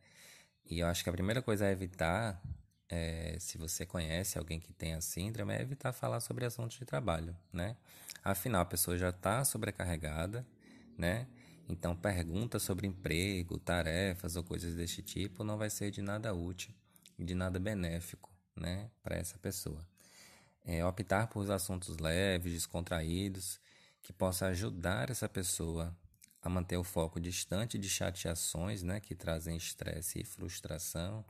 E 0.64 0.80
eu 0.80 0.86
acho 0.86 1.02
que 1.02 1.10
a 1.10 1.12
primeira 1.12 1.42
coisa 1.42 1.66
a 1.66 1.70
evitar, 1.70 2.40
é, 2.88 3.36
se 3.40 3.58
você 3.58 3.84
conhece 3.84 4.38
alguém 4.38 4.60
que 4.60 4.72
tem 4.72 4.94
a 4.94 5.00
síndrome, 5.00 5.54
é 5.54 5.60
evitar 5.60 5.92
falar 5.92 6.20
sobre 6.20 6.44
assuntos 6.44 6.78
de 6.78 6.84
trabalho, 6.84 7.36
né? 7.52 7.76
Afinal, 8.22 8.62
a 8.62 8.66
pessoa 8.66 8.96
já 8.96 9.10
está 9.10 9.44
sobrecarregada, 9.44 10.46
né? 10.96 11.26
Então, 11.68 11.96
pergunta 11.96 12.58
sobre 12.58 12.86
emprego, 12.86 13.58
tarefas 13.58 14.36
ou 14.36 14.42
coisas 14.42 14.74
deste 14.74 15.02
tipo 15.02 15.44
não 15.44 15.56
vai 15.56 15.70
ser 15.70 15.90
de 15.90 16.02
nada 16.02 16.34
útil 16.34 16.72
e 17.18 17.24
de 17.24 17.34
nada 17.34 17.60
benéfico, 17.60 18.28
né, 18.56 18.90
para 19.02 19.16
essa 19.16 19.38
pessoa 19.38 19.86
é, 20.64 20.84
optar 20.84 21.26
por 21.28 21.50
assuntos 21.50 21.98
leves, 21.98 22.52
descontraídos, 22.52 23.60
que 24.02 24.12
possa 24.12 24.46
ajudar 24.46 25.10
essa 25.10 25.28
pessoa 25.28 25.96
a 26.42 26.48
manter 26.48 26.76
o 26.76 26.84
foco 26.84 27.20
distante 27.20 27.78
de 27.78 27.88
chateações 27.88 28.82
né, 28.82 29.00
que 29.00 29.14
trazem 29.14 29.56
estresse 29.56 30.20
e 30.20 30.24
frustração, 30.24 31.24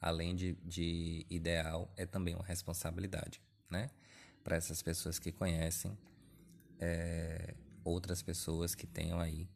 além 0.00 0.34
de, 0.34 0.54
de 0.64 1.26
ideal, 1.30 1.92
é 1.96 2.04
também 2.06 2.34
uma 2.34 2.44
responsabilidade 2.44 3.40
né, 3.70 3.90
para 4.42 4.56
essas 4.56 4.82
pessoas 4.82 5.18
que 5.18 5.30
conhecem 5.30 5.96
é, 6.80 7.54
outras 7.84 8.22
pessoas 8.22 8.74
que 8.74 8.86
tenham 8.86 9.20
aí 9.20 9.48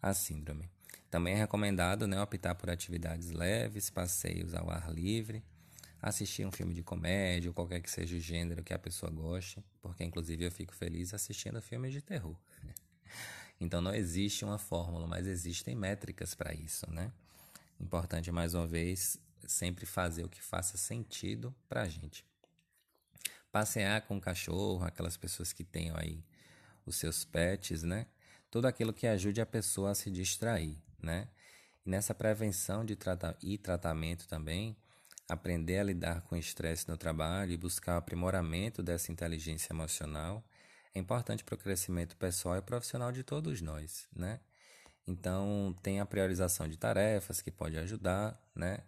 a 0.00 0.12
síndrome. 0.12 0.68
Também 1.10 1.34
é 1.34 1.36
recomendado 1.36 2.06
né, 2.06 2.20
optar 2.20 2.54
por 2.54 2.70
atividades 2.70 3.30
leves, 3.30 3.90
passeios 3.90 4.54
ao 4.54 4.70
ar 4.70 4.90
livre, 4.90 5.44
assistir 6.00 6.44
um 6.44 6.50
filme 6.50 6.74
de 6.74 6.82
comédia, 6.82 7.50
ou 7.50 7.54
qualquer 7.54 7.80
que 7.80 7.90
seja 7.90 8.16
o 8.16 8.20
gênero 8.20 8.64
que 8.64 8.74
a 8.74 8.78
pessoa 8.78 9.10
goste, 9.10 9.62
porque 9.80 10.02
inclusive 10.02 10.44
eu 10.44 10.50
fico 10.50 10.74
feliz 10.74 11.14
assistindo 11.14 11.60
filmes 11.62 11.92
de 11.92 12.02
terror. 12.02 12.36
Então 13.62 13.80
não 13.80 13.94
existe 13.94 14.44
uma 14.44 14.58
fórmula, 14.58 15.06
mas 15.06 15.24
existem 15.24 15.76
métricas 15.76 16.34
para 16.34 16.52
isso, 16.52 16.90
né? 16.90 17.12
Importante 17.78 18.32
mais 18.32 18.54
uma 18.54 18.66
vez 18.66 19.16
sempre 19.46 19.86
fazer 19.86 20.24
o 20.24 20.28
que 20.28 20.42
faça 20.42 20.76
sentido 20.76 21.54
para 21.68 21.82
a 21.82 21.88
gente. 21.88 22.26
Passear 23.52 24.02
com 24.02 24.16
o 24.16 24.20
cachorro, 24.20 24.84
aquelas 24.84 25.16
pessoas 25.16 25.52
que 25.52 25.62
tenham 25.62 25.96
aí 25.96 26.24
os 26.84 26.96
seus 26.96 27.24
pets, 27.24 27.84
né? 27.84 28.06
Tudo 28.50 28.66
aquilo 28.66 28.92
que 28.92 29.06
ajude 29.06 29.40
a 29.40 29.46
pessoa 29.46 29.92
a 29.92 29.94
se 29.94 30.10
distrair, 30.10 30.76
né? 31.00 31.28
E 31.86 31.90
nessa 31.90 32.12
prevenção 32.12 32.84
de 32.84 32.96
trata 32.96 33.36
e 33.40 33.56
tratamento 33.58 34.26
também, 34.26 34.76
aprender 35.28 35.78
a 35.78 35.84
lidar 35.84 36.22
com 36.22 36.34
o 36.34 36.38
estresse 36.38 36.88
no 36.88 36.96
trabalho 36.96 37.52
e 37.52 37.56
buscar 37.56 37.94
o 37.94 37.98
aprimoramento 37.98 38.82
dessa 38.82 39.12
inteligência 39.12 39.72
emocional 39.72 40.44
é 40.94 40.98
importante 40.98 41.42
para 41.44 41.54
o 41.54 41.58
crescimento 41.58 42.16
pessoal 42.16 42.56
e 42.56 42.62
profissional 42.62 43.12
de 43.12 43.22
todos 43.22 43.60
nós, 43.60 44.06
né? 44.14 44.40
Então, 45.06 45.74
tem 45.82 46.00
a 46.00 46.06
priorização 46.06 46.68
de 46.68 46.76
tarefas 46.76 47.40
que 47.40 47.50
pode 47.50 47.76
ajudar, 47.78 48.40
né? 48.54 48.78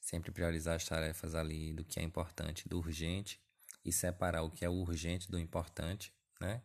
Sempre 0.00 0.32
priorizar 0.32 0.76
as 0.76 0.84
tarefas 0.84 1.34
ali 1.34 1.72
do 1.72 1.84
que 1.84 2.00
é 2.00 2.02
importante 2.02 2.68
do 2.68 2.78
urgente 2.78 3.40
e 3.84 3.92
separar 3.92 4.42
o 4.42 4.50
que 4.50 4.64
é 4.64 4.68
urgente 4.68 5.30
do 5.30 5.38
importante, 5.38 6.12
né? 6.40 6.62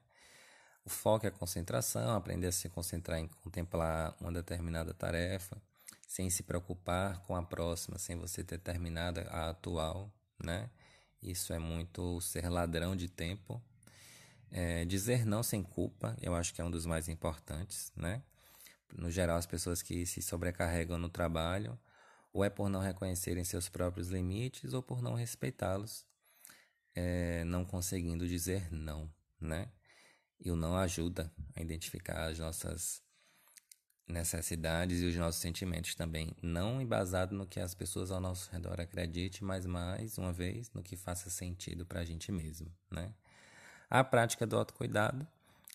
O 0.84 0.90
foco 0.90 1.26
é 1.26 1.30
a 1.30 1.32
concentração, 1.32 2.16
aprender 2.16 2.48
a 2.48 2.52
se 2.52 2.70
concentrar 2.70 3.20
em 3.20 3.28
contemplar 3.28 4.16
uma 4.22 4.32
determinada 4.32 4.94
tarefa, 4.94 5.62
sem 6.08 6.30
se 6.30 6.44
preocupar 6.44 7.20
com 7.24 7.36
a 7.36 7.44
próxima, 7.44 7.98
sem 8.00 8.16
você 8.16 8.44
ter 8.44 8.58
terminado 8.58 9.20
a 9.30 9.50
atual, 9.50 10.12
né? 10.42 10.70
Isso 11.22 11.52
é 11.52 11.60
muito 11.60 12.22
ser 12.22 12.50
ladrão 12.50 12.96
de 12.96 13.10
tempo. 13.10 13.62
É, 14.52 14.86
dizer 14.86 15.26
não 15.26 15.44
sem 15.44 15.62
culpa, 15.62 16.16
eu 16.22 16.34
acho 16.34 16.54
que 16.54 16.62
é 16.62 16.64
um 16.64 16.72
dos 16.72 16.86
mais 16.86 17.08
importantes, 17.10 17.92
né? 17.96 18.24
No 18.96 19.12
geral, 19.12 19.38
as 19.38 19.46
pessoas 19.46 19.82
que 19.82 20.06
se 20.06 20.22
sobrecarregam 20.22 20.98
no 20.98 21.10
trabalho, 21.10 21.78
ou 22.32 22.44
é 22.44 22.50
por 22.50 22.70
não 22.70 22.80
reconhecerem 22.80 23.44
seus 23.44 23.68
próprios 23.68 24.10
limites, 24.10 24.74
ou 24.74 24.82
por 24.82 25.02
não 25.02 25.14
respeitá-los, 25.16 26.06
é, 26.96 27.44
não 27.44 27.66
conseguindo 27.66 28.28
dizer 28.28 28.72
não, 28.72 29.12
né? 29.40 29.70
E 30.40 30.52
o 30.52 30.56
não 30.56 30.78
ajuda 30.78 31.32
a 31.56 31.62
identificar 31.62 32.28
as 32.28 32.40
nossas 32.40 33.02
necessidades 34.08 35.02
e 35.02 35.06
os 35.06 35.16
nossos 35.16 35.42
sentimentos 35.42 35.94
também, 35.94 36.34
não 36.42 36.82
embasado 36.82 37.36
no 37.36 37.46
que 37.46 37.60
as 37.60 37.76
pessoas 37.76 38.10
ao 38.10 38.22
nosso 38.22 38.50
redor 38.52 38.80
acreditem, 38.80 39.46
mas 39.46 39.66
mais 39.66 40.18
uma 40.18 40.32
vez 40.32 40.72
no 40.72 40.82
que 40.82 40.96
faça 40.96 41.30
sentido 41.30 41.86
para 41.86 42.00
a 42.00 42.06
gente 42.06 42.32
mesmo, 42.32 42.72
né? 42.90 43.14
A 43.90 44.04
prática 44.04 44.46
do 44.46 44.58
autocuidado 44.58 45.26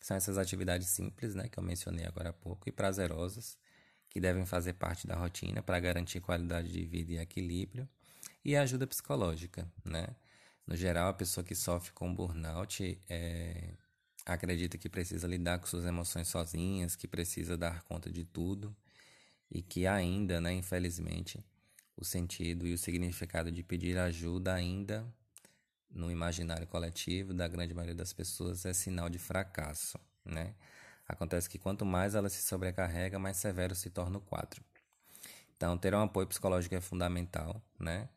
são 0.00 0.16
essas 0.16 0.36
atividades 0.36 0.88
simples, 0.88 1.34
né, 1.34 1.48
que 1.48 1.58
eu 1.58 1.62
mencionei 1.62 2.04
agora 2.04 2.30
há 2.30 2.32
pouco 2.32 2.68
e 2.68 2.72
prazerosas, 2.72 3.56
que 4.10 4.20
devem 4.20 4.44
fazer 4.44 4.74
parte 4.74 5.06
da 5.06 5.16
rotina 5.16 5.62
para 5.62 5.80
garantir 5.80 6.20
qualidade 6.20 6.70
de 6.70 6.84
vida 6.84 7.12
e 7.12 7.18
equilíbrio, 7.18 7.88
e 8.44 8.54
a 8.54 8.62
ajuda 8.62 8.86
psicológica, 8.86 9.70
né? 9.84 10.08
No 10.66 10.76
geral, 10.76 11.08
a 11.08 11.14
pessoa 11.14 11.42
que 11.42 11.54
sofre 11.54 11.92
com 11.92 12.14
burnout 12.14 13.00
é, 13.08 13.74
acredita 14.26 14.76
que 14.76 14.88
precisa 14.88 15.26
lidar 15.26 15.58
com 15.58 15.66
suas 15.66 15.84
emoções 15.84 16.28
sozinhas, 16.28 16.94
que 16.94 17.08
precisa 17.08 17.56
dar 17.56 17.82
conta 17.84 18.10
de 18.10 18.24
tudo 18.24 18.74
e 19.50 19.62
que 19.62 19.86
ainda, 19.86 20.40
né, 20.40 20.52
infelizmente, 20.52 21.44
o 21.96 22.04
sentido 22.04 22.66
e 22.66 22.74
o 22.74 22.78
significado 22.78 23.50
de 23.50 23.62
pedir 23.62 23.98
ajuda 23.98 24.54
ainda 24.54 25.06
no 25.92 26.10
imaginário 26.10 26.66
coletivo 26.66 27.34
da 27.34 27.46
grande 27.46 27.74
maioria 27.74 27.94
das 27.94 28.12
pessoas 28.12 28.64
é 28.64 28.72
sinal 28.72 29.08
de 29.08 29.18
fracasso, 29.18 29.98
né? 30.24 30.54
Acontece 31.06 31.48
que 31.48 31.58
quanto 31.58 31.84
mais 31.84 32.14
ela 32.14 32.28
se 32.28 32.42
sobrecarrega, 32.42 33.18
mais 33.18 33.36
severo 33.36 33.74
se 33.74 33.90
torna 33.90 34.18
o 34.18 34.20
quadro. 34.20 34.62
Então, 35.56 35.76
ter 35.76 35.94
um 35.94 36.00
apoio 36.02 36.26
psicológico 36.26 36.74
é 36.74 36.80
fundamental, 36.80 37.62
né? 37.78 38.08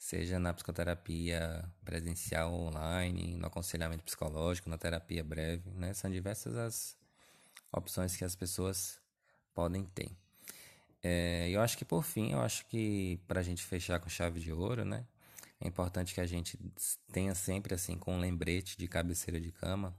seja 0.00 0.38
na 0.38 0.54
psicoterapia 0.54 1.62
presencial 1.84 2.54
online, 2.54 3.36
no 3.36 3.46
aconselhamento 3.46 4.02
psicológico, 4.02 4.70
na 4.70 4.78
terapia 4.78 5.22
breve, 5.22 5.70
né? 5.72 5.92
São 5.92 6.10
diversas 6.10 6.56
as 6.56 6.96
opções 7.70 8.16
que 8.16 8.24
as 8.24 8.34
pessoas 8.34 8.98
podem 9.54 9.84
ter. 9.84 10.10
É, 11.02 11.50
eu 11.50 11.60
acho 11.60 11.76
que 11.76 11.84
por 11.84 12.02
fim, 12.02 12.32
eu 12.32 12.40
acho 12.40 12.64
que 12.66 13.20
para 13.28 13.40
a 13.40 13.42
gente 13.42 13.62
fechar 13.62 14.00
com 14.00 14.08
chave 14.08 14.40
de 14.40 14.50
ouro, 14.50 14.86
né? 14.86 15.06
É 15.60 15.68
importante 15.68 16.14
que 16.14 16.20
a 16.20 16.26
gente 16.26 16.58
tenha 17.12 17.34
sempre 17.34 17.74
assim 17.74 17.96
com 17.96 18.16
um 18.16 18.20
lembrete 18.20 18.78
de 18.78 18.88
cabeceira 18.88 19.40
de 19.40 19.52
cama 19.52 19.96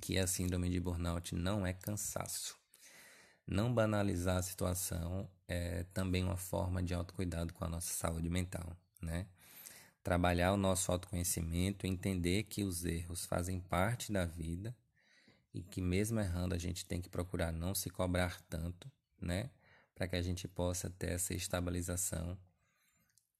que 0.00 0.18
a 0.18 0.26
síndrome 0.26 0.68
de 0.68 0.80
burnout 0.80 1.34
não 1.34 1.66
é 1.66 1.72
cansaço. 1.72 2.56
Não 3.46 3.72
banalizar 3.72 4.38
a 4.38 4.42
situação 4.42 5.30
é 5.46 5.84
também 5.94 6.24
uma 6.24 6.36
forma 6.36 6.82
de 6.82 6.92
autocuidado 6.92 7.54
com 7.54 7.64
a 7.64 7.68
nossa 7.68 7.92
saúde 7.92 8.28
mental 8.28 8.76
né? 9.04 9.26
Trabalhar 10.02 10.52
o 10.52 10.56
nosso 10.56 10.90
autoconhecimento, 10.90 11.86
entender 11.86 12.44
que 12.44 12.64
os 12.64 12.84
erros 12.84 13.24
fazem 13.24 13.60
parte 13.60 14.12
da 14.12 14.24
vida 14.24 14.76
e 15.52 15.62
que 15.62 15.80
mesmo 15.80 16.18
errando 16.20 16.54
a 16.54 16.58
gente 16.58 16.84
tem 16.84 17.00
que 17.00 17.08
procurar 17.08 17.52
não 17.52 17.74
se 17.74 17.88
cobrar 17.88 18.40
tanto, 18.42 18.90
né? 19.20 19.50
Para 19.94 20.08
que 20.08 20.16
a 20.16 20.22
gente 20.22 20.48
possa 20.48 20.90
ter 20.90 21.12
essa 21.12 21.32
estabilização 21.32 22.36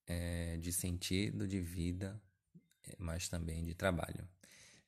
é, 0.07 0.57
de 0.59 0.72
sentido 0.72 1.46
de 1.46 1.61
vida, 1.61 2.20
é, 2.86 2.94
mas 2.98 3.28
também 3.28 3.64
de 3.64 3.74
trabalho. 3.74 4.28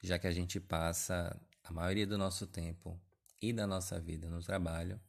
Já 0.03 0.19
que 0.19 0.27
a 0.27 0.33
gente 0.33 0.61
passa 0.61 1.39
a 1.65 1.73
maioria 1.73 2.07
do 2.07 2.19
nosso 2.19 2.47
tempo 2.47 3.01
e 3.41 3.53
da 3.53 3.67
nossa 3.67 4.01
vida 4.01 4.29
no 4.29 4.43
trabalho, 4.43 5.01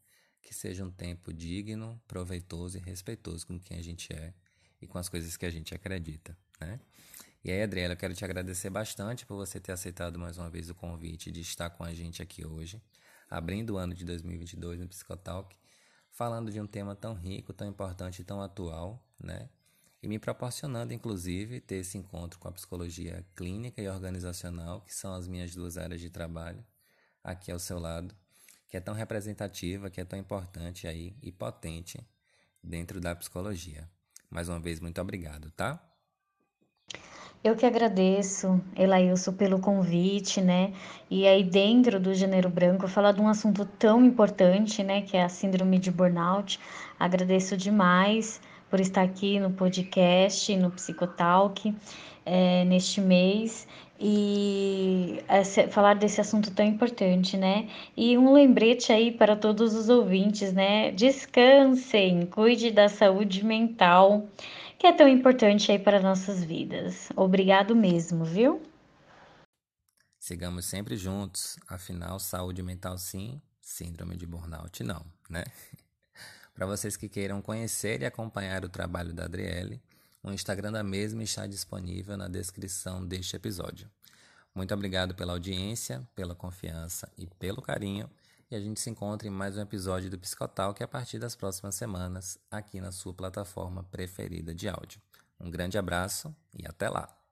que 0.42 0.54
seja 0.54 0.84
um 0.84 0.92
tempo 0.92 1.34
digno, 1.34 2.02
proveitoso 2.08 2.78
e 2.78 2.82
respeitoso 2.82 3.46
com 3.46 3.60
quem 3.60 3.78
a 3.78 3.84
gente 3.84 4.14
é 4.14 4.34
e 4.82 4.88
com 4.88 4.98
as 4.98 5.10
coisas 5.10 5.36
que 5.36 5.46
a 5.46 5.50
gente 5.50 5.74
acredita, 5.76 6.38
né? 6.60 6.80
E 7.44 7.52
aí, 7.52 7.62
Adriela, 7.62 7.94
eu 7.94 7.98
quero 7.98 8.14
te 8.14 8.26
agradecer 8.26 8.70
bastante 8.70 9.26
por 9.26 9.36
você 9.36 9.60
ter 9.60 9.72
aceitado 9.72 10.18
mais 10.20 10.38
uma 10.38 10.50
vez 10.50 10.70
o 10.70 10.76
convite 10.76 11.32
de 11.32 11.42
estar 11.42 11.70
com 11.70 11.84
a 11.84 11.94
gente 11.94 12.22
aqui 12.22 12.46
hoje, 12.46 12.82
abrindo 13.30 13.72
o 13.72 13.78
ano 13.78 13.94
de 13.94 14.04
2022 14.04 14.80
no 14.80 14.88
Psicotalk, 14.88 15.56
falando 16.12 16.52
de 16.52 16.60
um 16.60 16.68
tema 16.68 16.96
tão 16.96 17.14
rico, 17.14 17.54
tão 17.54 17.68
importante 17.68 18.24
tão 18.24 18.42
atual, 18.42 19.02
né? 19.20 19.50
E 20.02 20.08
me 20.08 20.20
proporcionando, 20.20 20.94
inclusive, 20.94 21.60
ter 21.60 21.78
esse 21.78 21.98
encontro 21.98 22.40
com 22.40 22.48
a 22.48 22.52
psicologia 22.52 23.26
clínica 23.36 23.82
e 23.82 23.88
organizacional, 23.88 24.82
que 24.82 24.94
são 24.94 25.14
as 25.14 25.28
minhas 25.28 25.56
duas 25.56 25.78
áreas 25.78 26.00
de 26.00 26.10
trabalho, 26.10 26.64
aqui 27.24 27.52
ao 27.52 27.60
seu 27.60 27.80
lado, 27.80 28.16
que 28.70 28.78
é 28.78 28.80
tão 28.80 28.94
representativa, 28.94 29.90
que 29.90 30.00
é 30.00 30.06
tão 30.06 30.20
importante 30.20 30.88
aí 30.88 31.16
e 31.22 31.32
potente 31.32 32.00
dentro 32.64 33.00
da 33.00 33.16
psicologia. 33.16 33.90
Mais 34.30 34.50
uma 34.50 34.60
vez, 34.60 34.80
muito 34.80 35.02
obrigado, 35.02 35.50
tá? 35.52 35.82
Eu 37.44 37.56
que 37.56 37.66
agradeço, 37.66 38.62
Elailson, 38.76 39.32
pelo 39.32 39.60
convite, 39.60 40.42
né? 40.42 40.74
E 41.10 41.26
aí, 41.26 41.44
dentro 41.44 42.00
do 42.00 42.14
Gênero 42.14 42.50
Branco, 42.50 42.88
falar 42.88 43.14
de 43.14 43.22
um 43.22 43.28
assunto 43.28 43.64
tão 43.64 44.04
importante, 44.04 44.84
né? 44.84 45.02
Que 45.02 45.16
é 45.16 45.24
a 45.24 45.30
síndrome 45.30 45.80
de 45.80 45.92
burnout. 45.92 46.60
Agradeço 47.00 47.56
demais 47.56 48.42
por 48.70 48.80
estar 48.80 49.04
aqui 49.04 49.40
no 49.40 49.52
podcast, 49.52 50.56
no 50.58 50.72
Psicotalk, 50.72 51.74
é, 52.26 52.66
neste 52.66 53.00
mês 53.00 53.68
e 54.00 55.24
falar 55.72 55.96
desse 55.96 56.22
assunto 56.22 56.52
tão 56.52 56.66
importante, 56.66 57.36
né? 57.36 57.70
E 57.96 58.18
um 58.18 58.34
lembrete 58.34 58.92
aí 58.92 59.12
para 59.12 59.36
todos 59.36 59.74
os 59.74 59.90
ouvintes, 59.90 60.54
né? 60.54 60.92
Descansem, 60.92 62.26
cuide 62.28 62.72
da 62.72 62.90
saúde 62.90 63.44
mental, 63.44 64.30
que 64.78 64.86
é 64.86 64.94
tão 64.94 65.08
importante 65.08 65.72
aí 65.72 65.80
para 65.80 66.00
nossas 66.00 66.44
vidas. 66.44 67.10
Obrigado 67.16 67.76
mesmo, 67.76 68.24
viu? 68.24 68.62
Sigamos 70.20 70.66
sempre 70.66 70.98
juntos, 70.98 71.56
afinal, 71.68 72.20
saúde 72.20 72.62
mental 72.62 72.98
sim, 72.98 73.42
síndrome 73.62 74.18
de 74.18 74.28
burnout 74.28 74.84
não, 74.84 75.06
né? 75.30 75.44
para 76.58 76.66
vocês 76.66 76.98
que 76.98 77.08
queiram 77.08 77.40
conhecer 77.40 78.02
e 78.02 78.06
acompanhar 78.08 78.66
o 78.66 78.70
trabalho 78.70 79.14
da 79.14 79.26
Adriele, 79.26 79.80
o 80.24 80.32
Instagram 80.32 80.72
da 80.72 80.82
mesma 80.82 81.22
está 81.22 81.46
disponível 81.46 82.18
na 82.18 82.28
descrição 82.28 83.06
deste 83.06 83.36
episódio. 83.36 83.88
Muito 84.56 84.74
obrigado 84.74 85.14
pela 85.14 85.34
audiência, 85.34 86.02
pela 86.16 86.34
confiança 86.34 87.12
e 87.16 87.28
pelo 87.28 87.62
carinho. 87.62 88.10
E 88.50 88.56
a 88.56 88.60
gente 88.60 88.80
se 88.80 88.90
encontra 88.90 89.28
em 89.28 89.32
mais 89.32 89.56
um 89.56 89.62
episódio 89.62 90.10
do 90.10 90.18
Psicotal, 90.18 90.74
que 90.74 90.82
é 90.82 90.86
a 90.86 90.88
partir 90.88 91.20
das 91.20 91.36
próximas 91.36 91.76
semanas, 91.76 92.40
aqui 92.50 92.82
na 92.82 92.92
sua 92.92 93.14
plataforma 93.14 93.84
preferida 93.84 94.56
de 94.56 94.68
áudio. 94.68 95.00
Um 95.40 95.52
grande 95.52 95.78
abraço 95.78 96.36
e 96.58 96.66
até 96.66 96.90
lá! 96.90 97.27